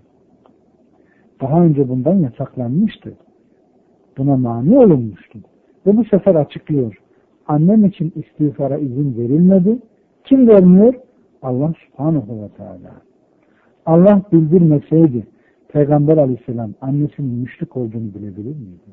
Daha 1.42 1.64
önce 1.64 1.90
bundan 1.90 2.14
yasaklanmıştı. 2.14 3.14
Buna 4.18 4.38
mani 4.38 4.78
olunmuştu. 4.78 5.40
Ve 5.86 5.98
bu 5.98 6.06
sefer 6.06 6.36
açıklıyor. 6.36 6.98
Annem 7.48 7.86
için 7.86 8.14
istiğfara 8.16 8.78
izin 8.78 9.18
verilmedi. 9.18 9.80
Kim 10.24 10.48
vermiyor? 10.48 10.94
Allah 11.42 11.74
subhanahu 11.86 12.42
ve 12.42 12.50
teala. 12.58 13.02
Allah 13.86 14.22
bildirmeseydi 14.32 15.28
Peygamber 15.68 16.18
aleyhisselam 16.18 16.74
annesinin 16.82 17.40
müşrik 17.40 17.78
olduğunu 17.78 18.14
bilebilir 18.14 18.56
miydi? 18.56 18.92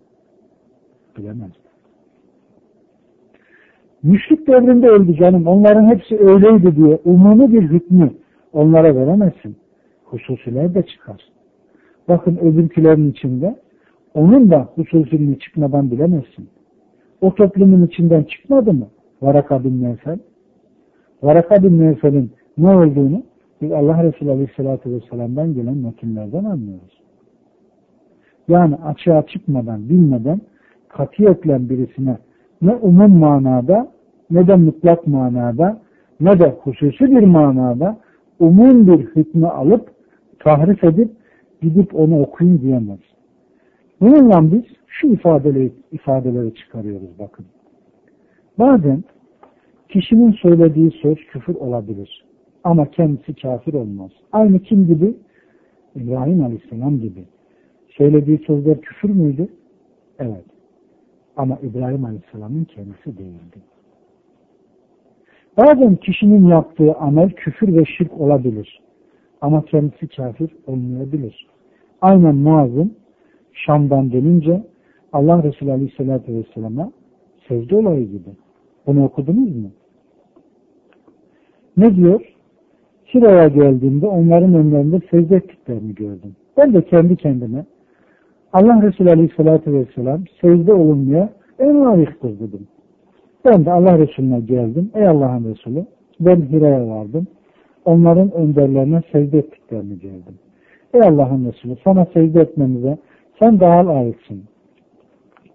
Bilemezdi. 1.18 1.72
Müşrik 4.02 4.46
devrinde 4.46 4.88
öldü 4.88 5.14
canım. 5.14 5.46
Onların 5.46 5.84
hepsi 5.86 6.18
öyleydi 6.18 6.76
diye 6.76 6.98
umumi 7.04 7.52
bir 7.52 7.62
hükmü 7.62 8.10
onlara 8.52 8.96
veremezsin. 8.96 9.56
Hususiler 10.04 10.74
de 10.74 10.82
çıkar. 10.82 11.28
Bakın 12.08 12.36
öbürkülerin 12.36 13.10
içinde 13.10 13.56
onun 14.14 14.50
da 14.50 14.68
hususiliğini 14.74 15.38
çıkmadan 15.38 15.90
bilemezsin. 15.90 16.48
O 17.22 17.34
toplumun 17.34 17.86
içinden 17.86 18.22
çıkmadı 18.22 18.72
mı? 18.72 18.86
Varaka 19.22 19.64
bin 19.64 19.82
Nevfel. 19.82 20.18
Varaka 21.22 21.62
bin 21.62 21.78
Nevfel'in 21.78 22.32
ne 22.58 22.76
olduğunu 22.76 23.22
biz 23.60 23.72
Allah 23.72 24.02
Resulü 24.02 24.30
Aleyhisselatü 24.30 24.90
Vesselam'dan 24.90 25.54
gelen 25.54 25.76
metinlerden 25.76 26.44
anlıyoruz. 26.44 27.02
Yani 28.48 28.74
açığa 28.76 29.26
çıkmadan, 29.26 29.88
bilmeden 29.88 30.40
katiyetle 30.88 31.68
birisine 31.68 32.18
ne 32.62 32.74
umum 32.74 33.18
manada 33.18 33.88
ne 34.30 34.46
de 34.46 34.56
mutlak 34.56 35.06
manada 35.06 35.80
ne 36.20 36.40
de 36.40 36.56
hususi 36.62 37.04
bir 37.04 37.22
manada 37.22 37.96
umum 38.38 38.86
bir 38.86 39.06
hükmü 39.06 39.46
alıp 39.46 39.90
tahrif 40.38 40.84
edip 40.84 41.10
gidip 41.60 41.94
onu 41.94 42.20
okuyun 42.20 42.60
diyemez. 42.60 42.98
Bununla 44.00 44.52
biz 44.52 44.64
şu 44.92 45.06
ifadeleri, 45.06 45.72
ifadeleri 45.92 46.54
çıkarıyoruz 46.54 47.18
bakın. 47.18 47.46
Bazen 48.58 49.04
Kişinin 49.92 50.32
söylediği 50.32 50.90
söz 50.90 51.16
küfür 51.16 51.54
olabilir. 51.54 52.24
Ama 52.64 52.90
kendisi 52.90 53.34
kafir 53.34 53.74
olmaz. 53.74 54.10
Aynı 54.32 54.58
kim 54.58 54.86
gibi? 54.86 55.14
İbrahim 55.96 56.44
Aleyhisselam 56.44 57.00
gibi. 57.00 57.24
Söylediği 57.88 58.38
sözler 58.38 58.80
küfür 58.80 59.10
müydü? 59.10 59.48
Evet. 60.18 60.44
Ama 61.36 61.58
İbrahim 61.62 62.04
Aleyhisselam'ın 62.04 62.64
kendisi 62.64 63.18
değildi. 63.18 63.58
Bazen 65.56 65.96
kişinin 65.96 66.46
yaptığı 66.46 66.94
amel 66.94 67.30
küfür 67.30 67.76
ve 67.76 67.84
şirk 67.84 68.20
olabilir. 68.20 68.80
Ama 69.40 69.64
kendisi 69.64 70.08
kafir 70.08 70.50
olmayabilir. 70.66 71.46
Aynen 72.00 72.34
Muaz'ın 72.34 72.96
Şam'dan 73.52 74.12
dönünce 74.12 74.62
Allah 75.12 75.42
Resulü 75.42 75.72
Aleyhisselatü 75.72 76.34
Vesselam'a 76.34 76.92
secde 77.48 77.76
olayı 77.76 78.06
gibi. 78.06 78.30
Bunu 78.86 79.04
okudunuz 79.04 79.56
mu? 79.56 79.70
Ne 81.76 81.96
diyor? 81.96 82.34
Hira'ya 83.14 83.48
geldiğimde 83.48 84.06
onların 84.06 84.54
önlerinde 84.54 85.00
secde 85.10 85.36
ettiklerini 85.36 85.94
gördüm. 85.94 86.36
Ben 86.56 86.74
de 86.74 86.84
kendi 86.84 87.16
kendime 87.16 87.64
Allah 88.52 88.82
Resulü 88.82 89.10
Aleyhisselatü 89.10 89.72
Vesselam 89.72 90.24
secde 90.40 90.72
olunmaya 90.72 91.32
en 91.58 91.84
layıktır 91.84 92.40
dedim. 92.40 92.68
Ben 93.44 93.64
de 93.64 93.72
Allah 93.72 93.98
Resulüne 93.98 94.40
geldim. 94.40 94.90
Ey 94.94 95.08
Allah'ın 95.08 95.54
Resulü 95.54 95.86
ben 96.20 96.36
Hira'ya 96.36 96.88
vardım. 96.88 97.26
Onların 97.84 98.32
önderlerine 98.32 99.02
secde 99.12 99.38
ettiklerini 99.38 99.98
gördüm. 99.98 100.38
Ey 100.94 101.00
Allah'ın 101.00 101.52
Resulü 101.52 101.76
sana 101.84 102.06
secde 102.14 102.40
etmemize 102.40 102.98
sen 103.42 103.60
daha 103.60 103.86
layıksın 103.86 104.42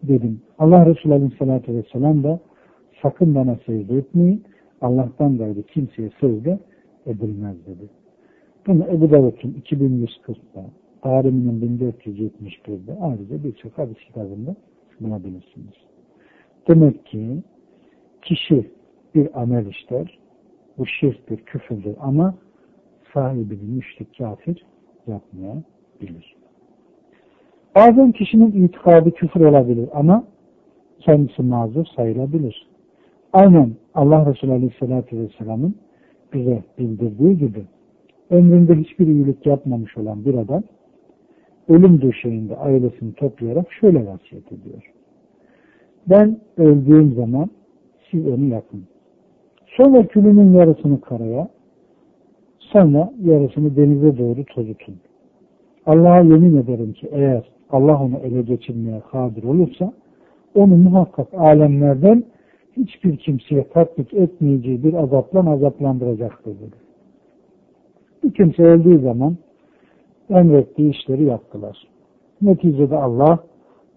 dedim. 0.04 0.42
Allah 0.60 0.86
Resulü 0.86 1.14
Aleyhisselatü 1.14 1.74
Vesselam 1.74 2.24
da 2.24 2.40
sakın 3.02 3.36
bana 3.36 3.58
secde 3.66 3.98
etmeyin. 3.98 4.44
Allah'tan 4.82 5.38
gayrı 5.38 5.64
kimseye 5.64 6.10
secde 6.22 6.60
edilmez 7.06 7.66
dedi. 7.66 7.90
Bunu 8.68 8.84
Ebu 8.84 9.12
Davud'un 9.12 9.62
2140'da, 9.72 10.66
Darimi'nin 11.04 11.80
1471'de 11.80 12.98
ayrıca 13.02 13.44
birçok 13.44 13.78
hadis 13.78 13.98
kitabında 13.98 14.56
bulabilirsiniz. 15.00 15.74
Demek 16.68 17.06
ki 17.06 17.44
kişi 18.22 18.72
bir 19.16 19.42
amel 19.42 19.66
işler, 19.66 20.20
bu 20.78 20.86
şirktir, 20.86 21.38
küfürdür 21.38 21.96
ama 22.00 22.36
sahibini 23.14 23.76
müşrik 23.76 24.18
kafir 24.18 24.66
yapmayabilir. 25.08 26.37
Bazen 27.78 28.12
kişinin 28.12 28.64
itikadı 28.64 29.12
küfür 29.12 29.42
olabilir 29.42 29.90
ama 29.94 30.24
kendisi 31.00 31.42
mazur 31.42 31.86
sayılabilir. 31.96 32.68
Aynen 33.34 33.72
Allah 33.94 34.32
Resulü 34.32 34.52
Aleyhisselatü 34.52 35.20
Vesselam'ın 35.20 35.76
bize 36.34 36.64
bildirdiği 36.80 37.38
gibi 37.38 37.64
ömründe 38.30 38.76
hiçbir 38.76 39.08
iyilik 39.08 39.46
yapmamış 39.46 39.98
olan 39.98 40.26
bir 40.26 40.34
adam 40.34 40.64
ölüm 41.70 42.02
döşeğinde 42.02 42.56
ailesini 42.56 43.14
toplayarak 43.14 43.72
şöyle 43.72 44.08
vasiyet 44.08 44.52
ediyor. 44.52 44.92
Ben 46.08 46.40
öldüğüm 46.58 47.14
zaman 47.14 47.50
siz 48.12 48.28
onu 48.28 48.46
yakın. 48.46 48.84
Sonra 49.78 50.08
külünün 50.08 50.54
yarısını 50.54 51.02
karaya, 51.02 51.50
sonra 52.60 53.14
yarısını 53.24 53.76
denize 53.76 54.18
doğru 54.18 54.46
tozutun. 54.46 54.96
Allah'a 55.86 56.20
yemin 56.20 56.58
ederim 56.58 56.94
ki 56.94 57.10
eğer 57.12 57.57
Allah 57.70 58.04
onu 58.04 58.18
ele 58.18 58.42
geçirmeye 58.42 59.02
kadir 59.12 59.44
olursa 59.44 59.94
onu 60.56 60.78
muhakkak 60.78 61.28
alemlerden 61.34 62.24
hiçbir 62.78 63.18
kimseye 63.18 63.68
tatbik 63.68 64.14
etmeyeceği 64.14 64.84
bir 64.84 64.94
azapla 64.94 65.52
azaplandıracaktır 65.52 66.52
dedi. 66.52 66.76
Bir 68.24 68.34
kimse 68.34 68.64
öldüğü 68.64 69.00
zaman 69.00 69.38
emrettiği 70.30 70.92
işleri 70.92 71.24
yaptılar. 71.24 71.88
Neticede 72.42 72.98
Allah 72.98 73.40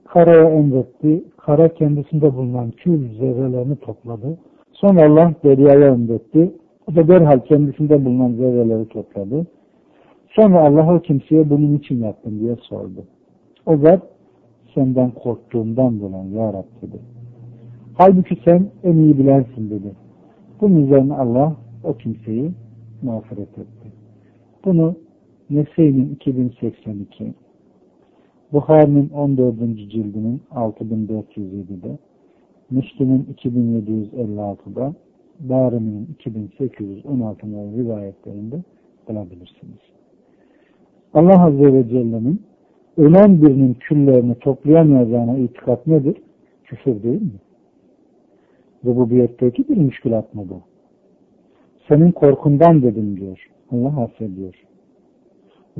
karaya 0.04 0.50
emretti. 0.50 1.24
Kara 1.36 1.68
kendisinde 1.68 2.34
bulunan 2.34 2.70
kül 2.70 3.18
zerrelerini 3.18 3.76
topladı. 3.76 4.38
Sonra 4.72 5.06
Allah 5.06 5.34
deryaya 5.44 5.86
emretti. 5.86 6.52
O 6.90 6.96
da 6.96 7.08
derhal 7.08 7.38
kendisinde 7.38 8.04
bulunan 8.04 8.32
zerreleri 8.32 8.88
topladı. 8.88 9.46
Sonra 10.28 10.60
Allah 10.60 10.94
o 10.94 11.00
kimseye 11.00 11.50
bunun 11.50 11.76
için 11.76 12.04
yaptım 12.04 12.40
diye 12.40 12.56
sordu. 12.56 13.04
O 13.70 13.76
zat 13.76 14.02
senden 14.74 15.10
korktuğumdan 15.10 16.00
dolayı 16.00 16.30
ya 16.30 16.52
Rab 16.52 16.64
dedi. 16.82 17.00
Halbuki 17.94 18.38
sen 18.44 18.70
en 18.84 18.96
iyi 18.96 19.18
bilensin 19.18 19.70
dedi. 19.70 19.92
Bunun 20.60 20.86
üzerine 20.86 21.14
Allah 21.14 21.56
o 21.84 21.94
kimseyi 21.94 22.50
mağfiret 23.02 23.58
etti. 23.58 23.92
Bunu 24.64 24.94
Nese'nin 25.50 26.14
2082, 26.14 27.34
Bukhari'nin 28.52 29.08
14. 29.08 29.58
cildinin 29.90 30.42
6407'de, 30.54 31.98
Müslüm'ün 32.70 33.28
2756'da, 33.44 34.94
Darimi'nin 35.48 36.08
2816 36.20 37.46
rivayetlerinde 37.46 38.62
bulabilirsiniz. 39.08 39.80
Allah 41.14 41.44
Azze 41.44 41.72
ve 41.72 41.88
Celle'nin 41.88 42.50
ölen 42.96 43.42
birinin 43.42 43.74
küllerini 43.74 44.34
toplayamayacağına 44.34 45.38
itikat 45.38 45.86
nedir? 45.86 46.16
Küfür 46.64 47.02
değil 47.02 47.22
mi? 47.22 47.40
Rububiyetteki 48.84 49.68
bir 49.68 49.76
müşkülat 49.76 50.34
mı 50.34 50.44
bu? 50.48 50.60
Senin 51.88 52.12
korkundan 52.12 52.82
dedim 52.82 53.16
diyor. 53.20 53.50
Allah 53.72 54.02
affediyor. 54.02 54.54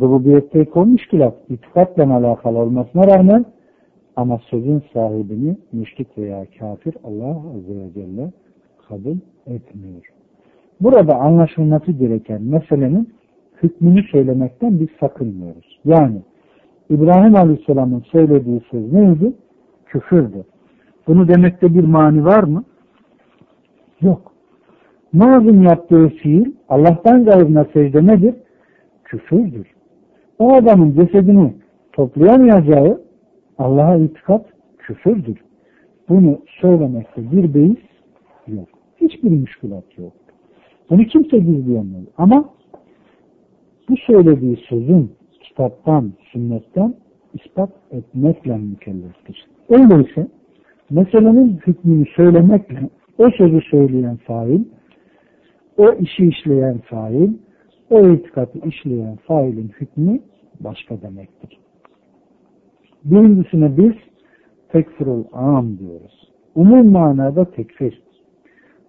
Rububiyetteki 0.00 0.70
o 0.74 0.86
müşkülat 0.86 1.34
itikatla 1.48 2.16
alakalı 2.16 2.58
olmasına 2.58 3.06
rağmen 3.06 3.44
ama 4.16 4.40
sözün 4.50 4.82
sahibini 4.92 5.56
müşrik 5.72 6.18
veya 6.18 6.46
kafir 6.58 6.94
Allah 7.04 7.42
Azze 7.56 7.74
ve 7.74 7.92
Celle 7.94 8.32
kabul 8.88 9.16
etmiyor. 9.46 10.02
Burada 10.80 11.16
anlaşılması 11.16 11.92
gereken 11.92 12.42
meselenin 12.42 13.08
hükmünü 13.62 14.02
söylemekten 14.02 14.80
biz 14.80 14.88
sakınmıyoruz. 15.00 15.78
Yani 15.84 16.22
İbrahim 16.90 17.34
Aleyhisselam'ın 17.34 18.00
söylediği 18.00 18.60
söz 18.70 18.92
neydi? 18.92 19.32
Küfürdü. 19.86 20.44
Bunu 21.06 21.28
demekte 21.28 21.74
bir 21.74 21.84
mani 21.84 22.24
var 22.24 22.42
mı? 22.42 22.64
Yok. 24.00 24.32
Nazım 25.14 25.62
yaptığı 25.62 26.08
fiil 26.08 26.52
Allah'tan 26.68 27.24
gayrına 27.24 27.64
secde 27.72 28.06
nedir? 28.06 28.34
Küfürdür. 29.04 29.66
O 30.38 30.52
adamın 30.52 30.94
cesedini 30.94 31.54
toplayamayacağı 31.92 33.00
Allah'a 33.58 33.96
itikat 33.96 34.46
küfürdür. 34.78 35.38
Bunu 36.08 36.38
söylemekte 36.60 37.32
bir 37.32 37.54
beis 37.54 37.84
yok. 38.46 38.68
Hiçbir 38.96 39.30
müşkülat 39.30 39.98
yok. 39.98 40.12
Bunu 40.90 41.04
kimse 41.04 41.38
gizleyemez. 41.38 42.04
Ama 42.18 42.50
bu 43.88 43.96
söylediği 43.96 44.56
sözün 44.56 45.12
kitaptan, 45.50 46.12
sünnetten 46.32 46.94
ispat 47.34 47.70
etmekle 47.90 48.56
mükelleftir. 48.56 49.46
Öyleyse 49.68 50.26
meselenin 50.90 51.60
hükmünü 51.66 52.06
söylemekle 52.16 52.90
o 53.18 53.30
sözü 53.30 53.60
söyleyen 53.60 54.16
fail, 54.16 54.64
o 55.76 55.92
işi 55.92 56.28
işleyen 56.28 56.78
fail, 56.78 57.30
o 57.90 58.08
itikatı 58.08 58.58
işleyen 58.68 59.16
failin 59.16 59.68
hükmü 59.80 60.20
başka 60.60 61.02
demektir. 61.02 61.58
Birincisine 63.04 63.76
biz 63.76 63.92
tekfirul 64.68 65.24
am 65.32 65.78
diyoruz. 65.78 66.30
Umum 66.54 66.90
manada 66.90 67.50
tekfir. 67.50 68.02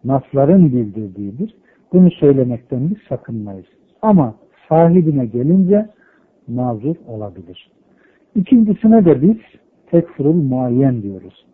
Nasların 0.03 0.73
bildirdiğidir. 0.73 1.55
Bunu 1.93 2.11
söylemekten 2.11 2.89
biz 2.89 2.97
sakınmayız. 3.09 3.65
Ama 4.01 4.35
sahibine 4.69 5.25
gelince 5.25 5.89
mazur 6.51 6.95
olabilir. 7.07 7.71
İkincisine 8.35 9.05
de 9.05 9.21
biz 9.21 9.37
tekfirul 9.91 10.33
muayyen 10.33 11.01
diyoruz. 11.01 11.45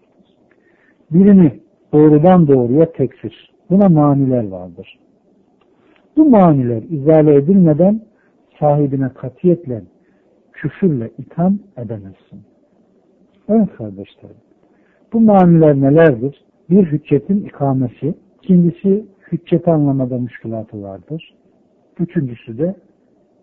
Birini 1.12 1.60
doğrudan 1.94 2.48
doğruya 2.48 2.92
tekfir. 2.92 3.52
Buna 3.70 3.90
maniler 3.90 4.48
vardır. 4.48 5.00
Bu 6.18 6.30
maniler 6.30 6.84
izale 6.84 7.36
edilmeden 7.36 8.02
sahibine 8.60 9.10
katiyetle 9.10 9.84
küfürle 10.54 11.12
itham 11.18 11.60
edemezsin. 11.78 12.42
Evet 13.50 13.70
kardeşlerim. 13.78 14.38
Bu 15.14 15.20
maniler 15.20 15.76
nelerdir? 15.76 16.46
Bir 16.70 16.86
hüccetin 16.86 17.46
ikamesi, 17.46 18.14
ikincisi 18.44 19.06
hücceti 19.32 19.72
anlamada 19.72 20.18
müşkülatı 20.18 20.82
vardır. 20.82 21.34
Üçüncüsü 22.00 22.58
de 22.58 22.76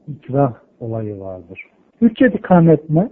ikrah 0.08 0.54
olayı 0.80 1.20
vardır. 1.20 1.66
Hüccet 2.00 2.34
ikametme 2.34 3.10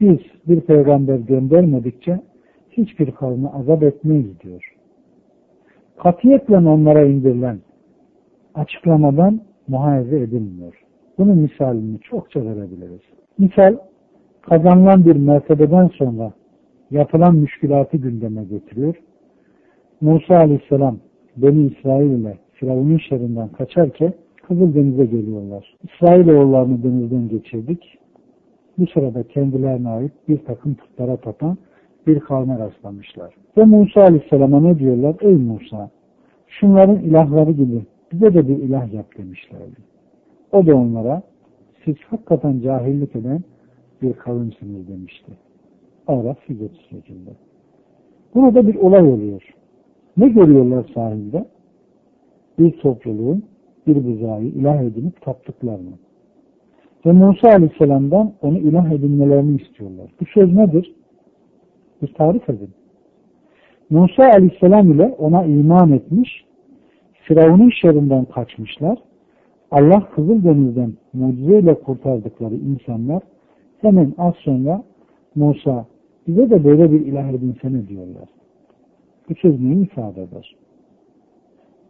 biz 0.00 0.18
bir 0.48 0.60
peygamber 0.60 1.16
göndermedikçe 1.16 2.20
hiçbir 2.70 3.10
kavmi 3.10 3.48
azap 3.48 3.82
etmeyiz 3.82 4.40
diyor. 4.40 4.72
katiyetle 5.98 6.56
onlara 6.56 7.04
indirilen 7.04 7.58
açıklamadan 8.54 9.40
muhafaza 9.68 10.16
edilmiyor. 10.16 10.82
Bunun 11.18 11.38
misalini 11.38 12.00
çokça 12.00 12.40
verebiliriz. 12.40 13.00
Misal, 13.38 13.76
kazanılan 14.42 15.04
bir 15.04 15.16
mertebeden 15.16 15.88
sonra 15.88 16.32
yapılan 16.90 17.36
müşkülatı 17.36 17.96
gündeme 17.96 18.44
getiriyor. 18.44 18.94
Musa 20.00 20.36
aleyhisselam 20.36 20.98
Beni 21.36 21.66
İsrail 21.66 22.10
ile 22.10 22.38
Firavun'un 22.52 22.98
şerrinden 22.98 23.48
kaçarken 23.48 24.12
Kızıldeniz'e 24.48 25.04
geliyorlar. 25.04 25.76
İsrailoğullarını 25.84 26.82
denizden 26.82 27.28
geçirdik. 27.28 27.98
Bu 28.78 28.86
sırada 28.86 29.22
kendilerine 29.22 29.88
ait 29.88 30.12
bir 30.28 30.38
takım 30.38 30.74
putlara 30.74 31.16
tapan 31.16 31.58
bir 32.06 32.20
kavme 32.20 32.58
rastlamışlar. 32.58 33.34
Ve 33.56 33.64
Musa 33.64 34.00
Aleyhisselam'a 34.00 34.60
ne 34.60 34.78
diyorlar? 34.78 35.16
Ey 35.20 35.34
Musa! 35.34 35.90
Şunların 36.48 36.96
ilahları 36.96 37.50
gibi 37.50 37.82
bize 38.12 38.34
de 38.34 38.48
bir 38.48 38.56
ilah 38.56 38.92
yap 38.92 39.06
demişlerdi. 39.18 39.80
O 40.52 40.66
da 40.66 40.76
onlara 40.76 41.22
siz 41.84 41.96
hakikaten 42.10 42.60
cahillik 42.60 43.16
eden 43.16 43.40
bir 44.02 44.12
kavimsiniz 44.12 44.88
demişti. 44.88 45.32
Araf 46.06 46.38
138'de. 46.48 47.30
Burada 48.34 48.66
bir 48.66 48.74
olay 48.74 49.02
oluyor. 49.02 49.42
Ne 50.16 50.28
görüyorlar 50.28 50.90
sahilde? 50.94 51.46
Bir 52.58 52.72
topluluğun 52.72 53.42
bir 53.86 54.04
buzağı 54.04 54.42
ilah 54.42 54.82
edinip 54.82 55.20
taptıklarını. 55.20 55.92
Ve 57.06 57.12
Musa 57.12 57.48
Aleyhisselam'dan 57.48 58.32
onu 58.42 58.58
ilah 58.58 58.92
edinmelerini 58.92 59.60
istiyorlar. 59.60 60.10
Bu 60.20 60.24
söz 60.34 60.54
nedir? 60.54 60.94
Bir 62.02 62.14
tarif 62.14 62.50
edin. 62.50 62.70
Musa 63.90 64.24
Aleyhisselam 64.24 64.92
ile 64.92 65.14
ona 65.18 65.44
iman 65.44 65.92
etmiş, 65.92 66.44
Firavun'un 67.12 67.70
şerrinden 67.70 68.24
kaçmışlar. 68.24 68.98
Allah 69.70 70.10
Kızıldeniz'den 70.14 70.92
mucizeyle 71.12 71.74
kurtardıkları 71.74 72.54
insanlar 72.54 73.22
hemen 73.78 74.14
az 74.18 74.34
sonra 74.34 74.82
Musa 75.34 75.86
bize 76.26 76.50
de 76.50 76.64
böyle 76.64 76.92
bir 76.92 77.00
ilah 77.00 77.28
edinsene 77.28 77.88
diyorlar. 77.88 78.28
Bu 79.28 79.34
söz 79.34 79.60
neyi 79.60 79.84
ifade 79.84 80.22
eder? 80.22 80.56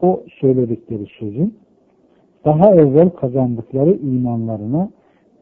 O 0.02 0.22
söyledikleri 0.40 1.06
sözün 1.18 1.54
daha 2.46 2.74
evvel 2.74 3.10
kazandıkları 3.10 3.92
imanlarına, 3.92 4.90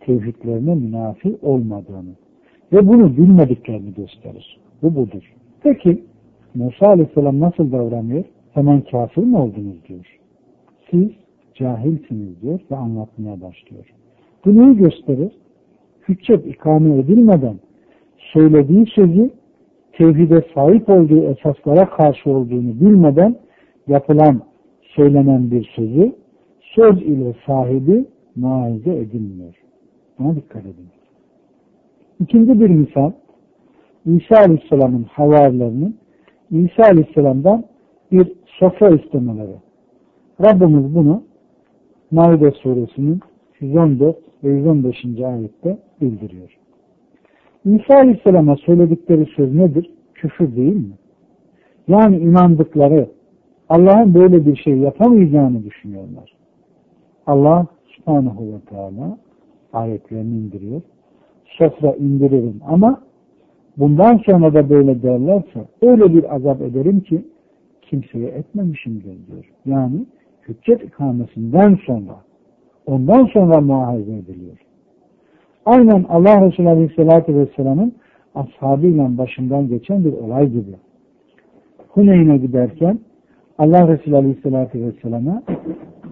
tevhidlerine 0.00 0.74
münafi 0.74 1.36
olmadığını 1.42 2.14
ve 2.72 2.88
bunu 2.88 3.16
bilmediklerini 3.16 3.94
gösterir. 3.94 4.61
Bu 4.82 4.96
budur. 4.96 5.32
Peki 5.62 6.05
Musa 6.55 6.86
Aleyhisselam 6.86 7.40
nasıl 7.40 7.72
davranıyor? 7.72 8.24
Hemen 8.52 8.80
kafir 8.80 9.22
mi 9.22 9.38
oldunuz 9.38 9.84
diyor. 9.88 10.18
Siz 10.90 11.11
cahilsiniz 11.55 12.42
diyor 12.42 12.61
ve 12.70 12.76
anlatmaya 12.76 13.40
başlıyor. 13.40 13.84
Bu 14.44 14.59
neyi 14.59 14.76
gösterir? 14.76 15.32
Hüccet 16.09 16.46
ikame 16.46 16.98
edilmeden 16.98 17.57
söylediği 18.32 18.86
sözü 18.86 19.30
tevhide 19.92 20.44
sahip 20.55 20.88
olduğu 20.88 21.24
esaslara 21.24 21.90
karşı 21.90 22.30
olduğunu 22.30 22.80
bilmeden 22.80 23.36
yapılan, 23.88 24.42
söylenen 24.96 25.50
bir 25.50 25.72
sözü 25.76 26.12
söz 26.75 27.03
ile 27.03 27.35
sahibi 27.47 28.05
muayize 28.37 28.97
edilmiyor. 28.97 29.55
Buna 30.18 30.37
dikkat 30.37 30.62
edin. 30.62 30.89
İkinci 32.20 32.61
bir 32.61 32.70
misal, 32.70 33.12
İsa 34.07 34.37
Aleyhisselam'ın 34.37 35.03
havarilerinin 35.03 35.97
İsa 36.51 36.83
Aleyhisselam'dan 36.83 37.64
bir 38.12 38.33
sofra 38.47 38.91
istemeleri. 38.91 39.57
Rabbimiz 40.45 40.95
bunu 40.95 41.22
Maide 42.11 42.51
suresinin 42.51 43.20
114 43.61 44.16
ve 44.45 44.51
115. 44.51 45.05
ayette 45.05 45.79
bildiriyor. 46.01 46.59
İsa 47.64 47.95
Aleyhisselam'a 47.95 48.57
söyledikleri 48.57 49.27
söz 49.37 49.55
nedir? 49.55 49.91
Küfür 50.14 50.57
değil 50.57 50.77
mi? 50.77 50.95
Yani 51.89 52.16
inandıkları 52.16 53.09
Allah'ın 53.68 54.14
böyle 54.14 54.47
bir 54.47 54.57
şey 54.57 54.79
yapamayacağını 54.79 55.64
düşünüyorlar. 55.64 56.43
Allah 57.27 57.66
subhanahu 57.87 58.47
ve 58.47 58.61
teala 58.70 59.18
ayetlerini 59.72 60.37
indiriyor. 60.37 60.83
Sofra 61.45 61.93
indiririm 61.93 62.61
ama 62.66 63.01
bundan 63.77 64.18
sonra 64.18 64.55
da 64.55 64.70
böyle 64.70 65.03
derlerse 65.03 65.64
öyle 65.83 66.14
bir 66.14 66.35
azap 66.35 66.62
ederim 66.62 67.01
ki 67.01 67.25
kimseye 67.83 68.29
etmemişimdir 68.29 69.16
diyor. 69.27 69.53
Yani 69.66 70.07
hüccet 70.49 70.85
ikamesinden 70.85 71.79
sonra 71.87 72.16
ondan 72.87 73.25
sonra 73.25 73.61
muhafaza 73.61 74.12
ediliyor. 74.12 74.59
Aynen 75.66 76.05
Allah 76.09 76.47
Resulü 76.47 76.68
Aleyhisselatü 76.68 77.37
Vesselam'ın 77.37 77.95
ashabıyla 78.35 79.18
başından 79.18 79.68
geçen 79.68 80.05
bir 80.05 80.12
olay 80.12 80.49
gibi. 80.49 80.77
Huneyn'e 81.89 82.37
giderken 82.37 82.99
Allah 83.59 83.89
Resulü 83.89 84.16
Aleyhisselatü 84.16 84.87
Vesselam'a 84.87 85.43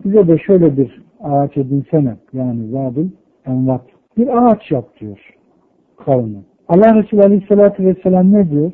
bize 0.05 0.29
de 0.29 0.39
şöyle 0.39 0.77
bir 0.77 1.03
ağaç 1.21 1.57
edinsene 1.57 2.17
yani 2.33 2.71
zabil 2.71 3.09
envat 3.47 3.83
bir 4.17 4.29
ağaç 4.29 4.71
yap 4.71 5.01
diyor 5.01 5.19
kavmi. 5.97 6.43
Allah 6.69 6.95
Resulü 6.95 7.23
Aleyhisselatü 7.23 7.87
Vesselam 7.87 8.33
ne 8.33 8.51
diyor? 8.51 8.73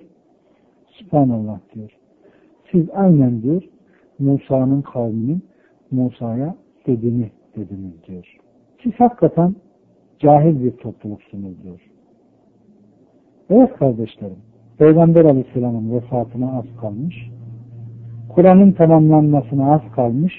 Subhanallah 0.86 1.58
diyor. 1.74 1.90
Siz 2.72 2.90
aynen 2.94 3.42
diyor 3.42 3.62
Musa'nın 4.18 4.82
kavminin 4.82 5.42
Musa'ya 5.90 6.54
dediğini 6.86 7.30
dediniz 7.56 7.92
diyor. 8.06 8.36
Siz 8.82 8.92
hakikaten 8.92 9.54
cahil 10.18 10.64
bir 10.64 10.70
topluluksunuz 10.70 11.62
diyor. 11.62 11.80
Evet 13.50 13.76
kardeşlerim, 13.76 14.38
Peygamber 14.78 15.24
Aleyhisselam'ın 15.24 15.92
vefatına 15.92 16.58
az 16.58 16.64
kalmış, 16.80 17.30
Kur'an'ın 18.28 18.72
tamamlanmasına 18.72 19.74
az 19.74 19.80
kalmış, 19.96 20.32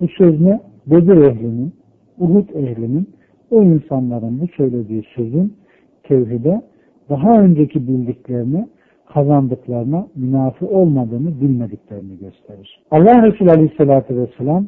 bu 0.00 0.08
söz 0.08 0.40
ne? 0.40 0.60
Bedir 0.86 1.16
ehlinin, 1.16 1.72
Uhud 2.18 2.48
ehlinin, 2.48 3.08
o 3.50 3.62
insanların 3.62 4.40
bu 4.40 4.46
söylediği 4.56 5.02
sözün 5.14 5.54
tevhide 6.02 6.62
daha 7.08 7.40
önceki 7.40 7.88
bildiklerini 7.88 8.68
kazandıklarına 9.14 10.06
münafi 10.16 10.64
olmadığını 10.64 11.40
bilmediklerini 11.40 12.18
gösterir. 12.18 12.80
Allah 12.90 13.26
Resulü 13.26 13.50
Aleyhisselatü 13.50 14.16
Vesselam 14.16 14.66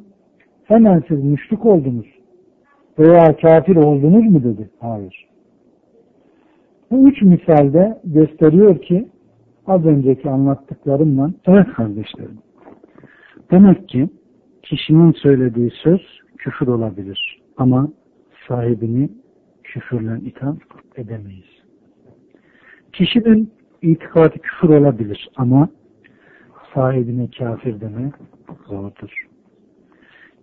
hemen 0.64 1.03
siz 1.09 1.24
müşrik 1.24 1.66
oldunuz 1.66 2.07
veya 2.99 3.37
kafir 3.37 3.76
oldunuz 3.76 4.24
mu 4.24 4.45
dedi. 4.45 4.70
Hayır. 4.81 5.28
Bu 6.91 7.09
üç 7.09 7.22
misalde 7.22 7.99
gösteriyor 8.05 8.78
ki 8.78 9.09
az 9.66 9.85
önceki 9.85 10.31
anlattıklarımla 10.31 11.31
evet 11.47 11.66
kardeşlerim 11.76 12.39
demek 13.51 13.89
ki 13.89 14.09
kişinin 14.62 15.12
söylediği 15.12 15.70
söz 15.70 16.20
küfür 16.38 16.66
olabilir 16.66 17.40
ama 17.56 17.88
sahibini 18.48 19.11
küfürle 19.64 20.20
itham 20.20 20.58
edemeyiz. 20.96 21.61
Kişinin 22.92 23.52
itikadı 23.82 24.38
küfür 24.38 24.68
olabilir 24.68 25.30
ama 25.36 25.68
sahibine 26.74 27.28
kafir 27.38 27.80
deme 27.80 28.12
zordur. 28.66 29.26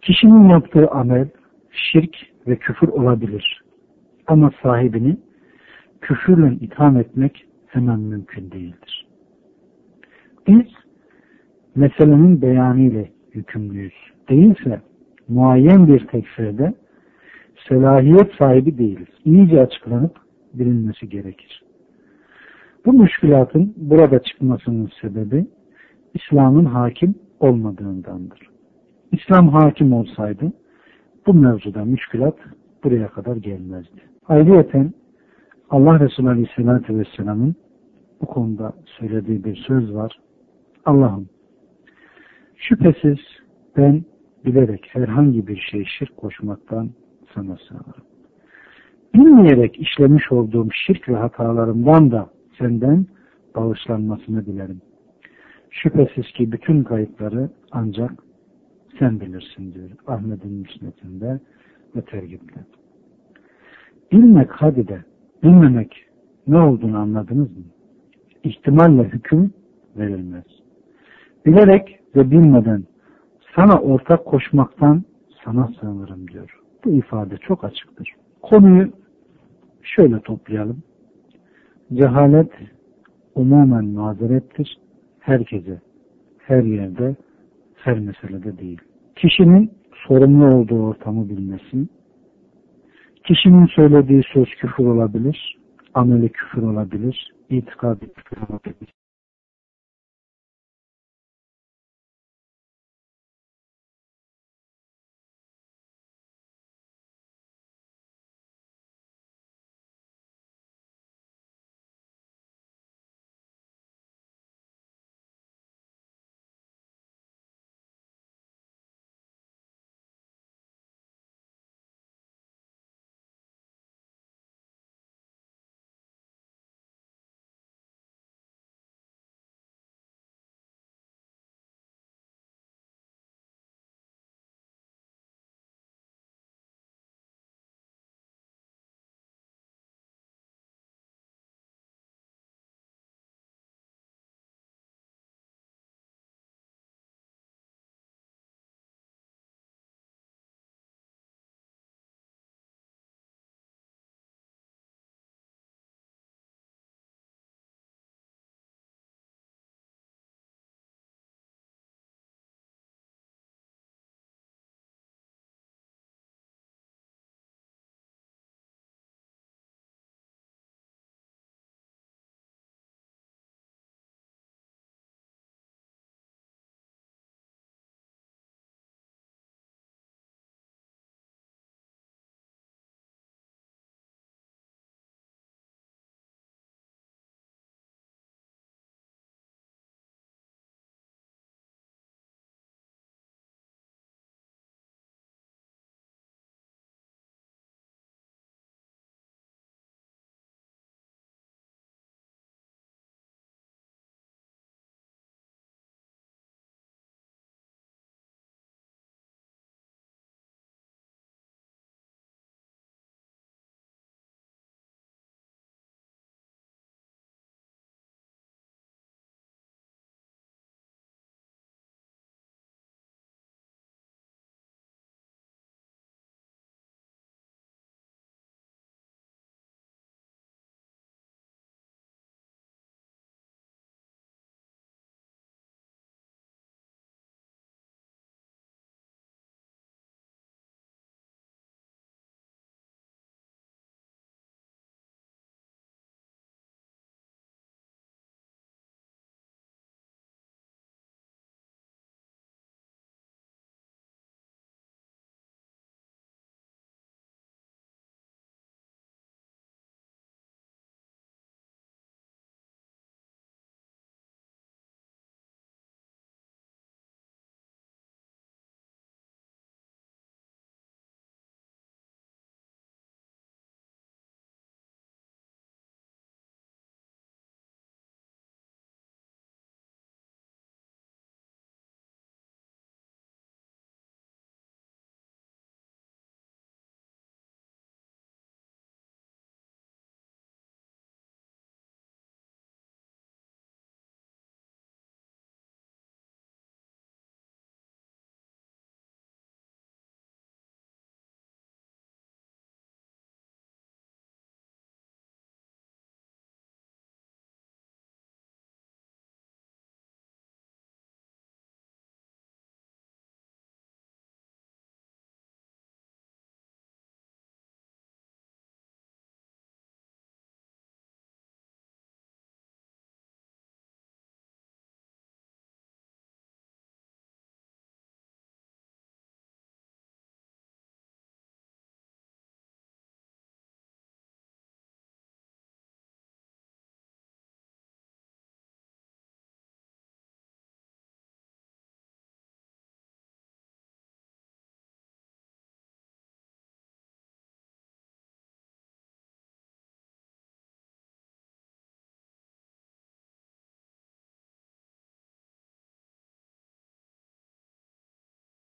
Kişinin 0.02 0.50
yaptığı 0.50 0.88
amel 0.88 1.30
şirk 1.72 2.16
ve 2.48 2.56
küfür 2.56 2.88
olabilir. 2.88 3.64
Ama 4.28 4.52
sahibini 4.64 5.18
küfürle 6.02 6.56
itham 6.56 6.98
etmek 6.98 7.46
hemen 7.68 8.00
mümkün 8.00 8.52
değildir. 8.52 9.08
Biz 10.48 10.66
meselenin 11.76 12.42
beyanı 12.42 12.82
ile 12.82 13.12
yükümlüyüz. 13.38 13.94
Değilse 14.30 14.82
muayyen 15.28 15.88
bir 15.88 16.08
tekfirde 16.08 16.74
selahiyet 17.70 18.34
sahibi 18.40 18.78
değiliz. 18.78 19.08
İyice 19.26 19.62
açıklanıp 19.62 20.16
bilinmesi 20.54 21.10
gerekir. 21.10 21.64
Bu 22.86 22.94
müşkülatın 22.94 23.74
burada 23.78 24.20
çıkmasının 24.20 24.90
sebebi 25.02 25.48
İslam'ın 26.14 26.66
hakim 26.66 27.16
olmadığındandır. 27.40 28.40
İslam 29.12 29.50
hakim 29.50 29.94
olsaydı 29.94 30.52
bu 31.28 31.34
mevzuda 31.34 31.86
müşkülat 31.86 32.36
buraya 32.84 33.08
kadar 33.08 33.36
gelmezdi. 33.36 34.02
Ayrıca 34.28 34.92
Allah 35.70 36.00
Resulü 36.00 36.30
Aleyhisselatü 36.30 37.00
Vesselam'ın 37.00 37.56
bu 38.22 38.26
konuda 38.26 38.74
söylediği 39.00 39.44
bir 39.44 39.56
söz 39.56 39.94
var. 39.94 40.20
Allah'ım 40.86 41.30
şüphesiz 42.58 43.18
ben 43.78 44.04
bilerek 44.46 44.88
herhangi 44.92 45.48
bir 45.48 45.58
şey 45.72 45.86
şirk 46.00 46.18
koşmaktan 46.18 46.90
sana 47.34 47.58
sığınırım. 47.68 48.04
Bilmeyerek 49.14 49.80
işlemiş 49.80 50.32
olduğum 50.32 50.68
şirk 50.72 51.10
ve 51.10 51.16
hatalarımdan 51.16 52.12
da 52.12 52.30
senden 52.60 53.06
bağışlanmasını 53.56 54.46
dilerim. 54.46 54.82
Şüphesiz 55.70 56.26
ki 56.32 56.52
bütün 56.52 56.84
kayıpları 56.84 57.50
ancak 57.72 58.12
sen 59.00 59.20
bilirsin 59.20 59.74
diyor. 59.74 59.90
Ahmet'in 60.08 60.54
müsnetinde 60.54 61.40
ve 61.96 62.02
tergiple. 62.02 62.66
Bilmek 64.12 64.52
hadi 64.52 64.88
de 64.88 65.04
bilmemek 65.44 66.06
ne 66.48 66.58
olduğunu 66.58 66.98
anladınız 66.98 67.58
mı? 67.58 67.64
İhtimalle 68.44 69.04
hüküm 69.04 69.54
verilmez. 69.98 70.46
Bilerek 71.46 72.00
ve 72.18 72.32
bilmeden 72.32 72.84
sana 73.56 73.80
ortak 73.80 74.26
koşmaktan 74.26 75.04
sana 75.46 75.70
sığınırım 75.80 76.28
diyor. 76.28 76.60
Bu 76.86 76.92
ifade 76.92 77.38
çok 77.38 77.64
açıktır. 77.64 78.10
Konuyu 78.42 78.92
şöyle 79.82 80.20
toplayalım. 80.20 80.84
Cehalet 81.94 82.52
umumen 83.36 83.86
mazerettir. 83.86 84.78
Herkese, 85.20 85.82
her 86.38 86.64
yerde, 86.64 87.16
her 87.76 88.00
meselede 88.00 88.58
değil. 88.58 88.82
Kişinin 89.16 89.72
sorumlu 90.08 90.56
olduğu 90.56 90.88
ortamı 90.88 91.30
bilmesi, 91.30 91.88
kişinin 93.24 93.66
söylediği 93.66 94.24
söz 94.34 94.50
küfür 94.50 94.86
olabilir, 94.86 95.58
ameli 95.94 96.30
küfür 96.30 96.62
olabilir, 96.62 97.32
itikadı 97.50 98.14
küfür 98.14 98.38
olabilir. 98.50 98.97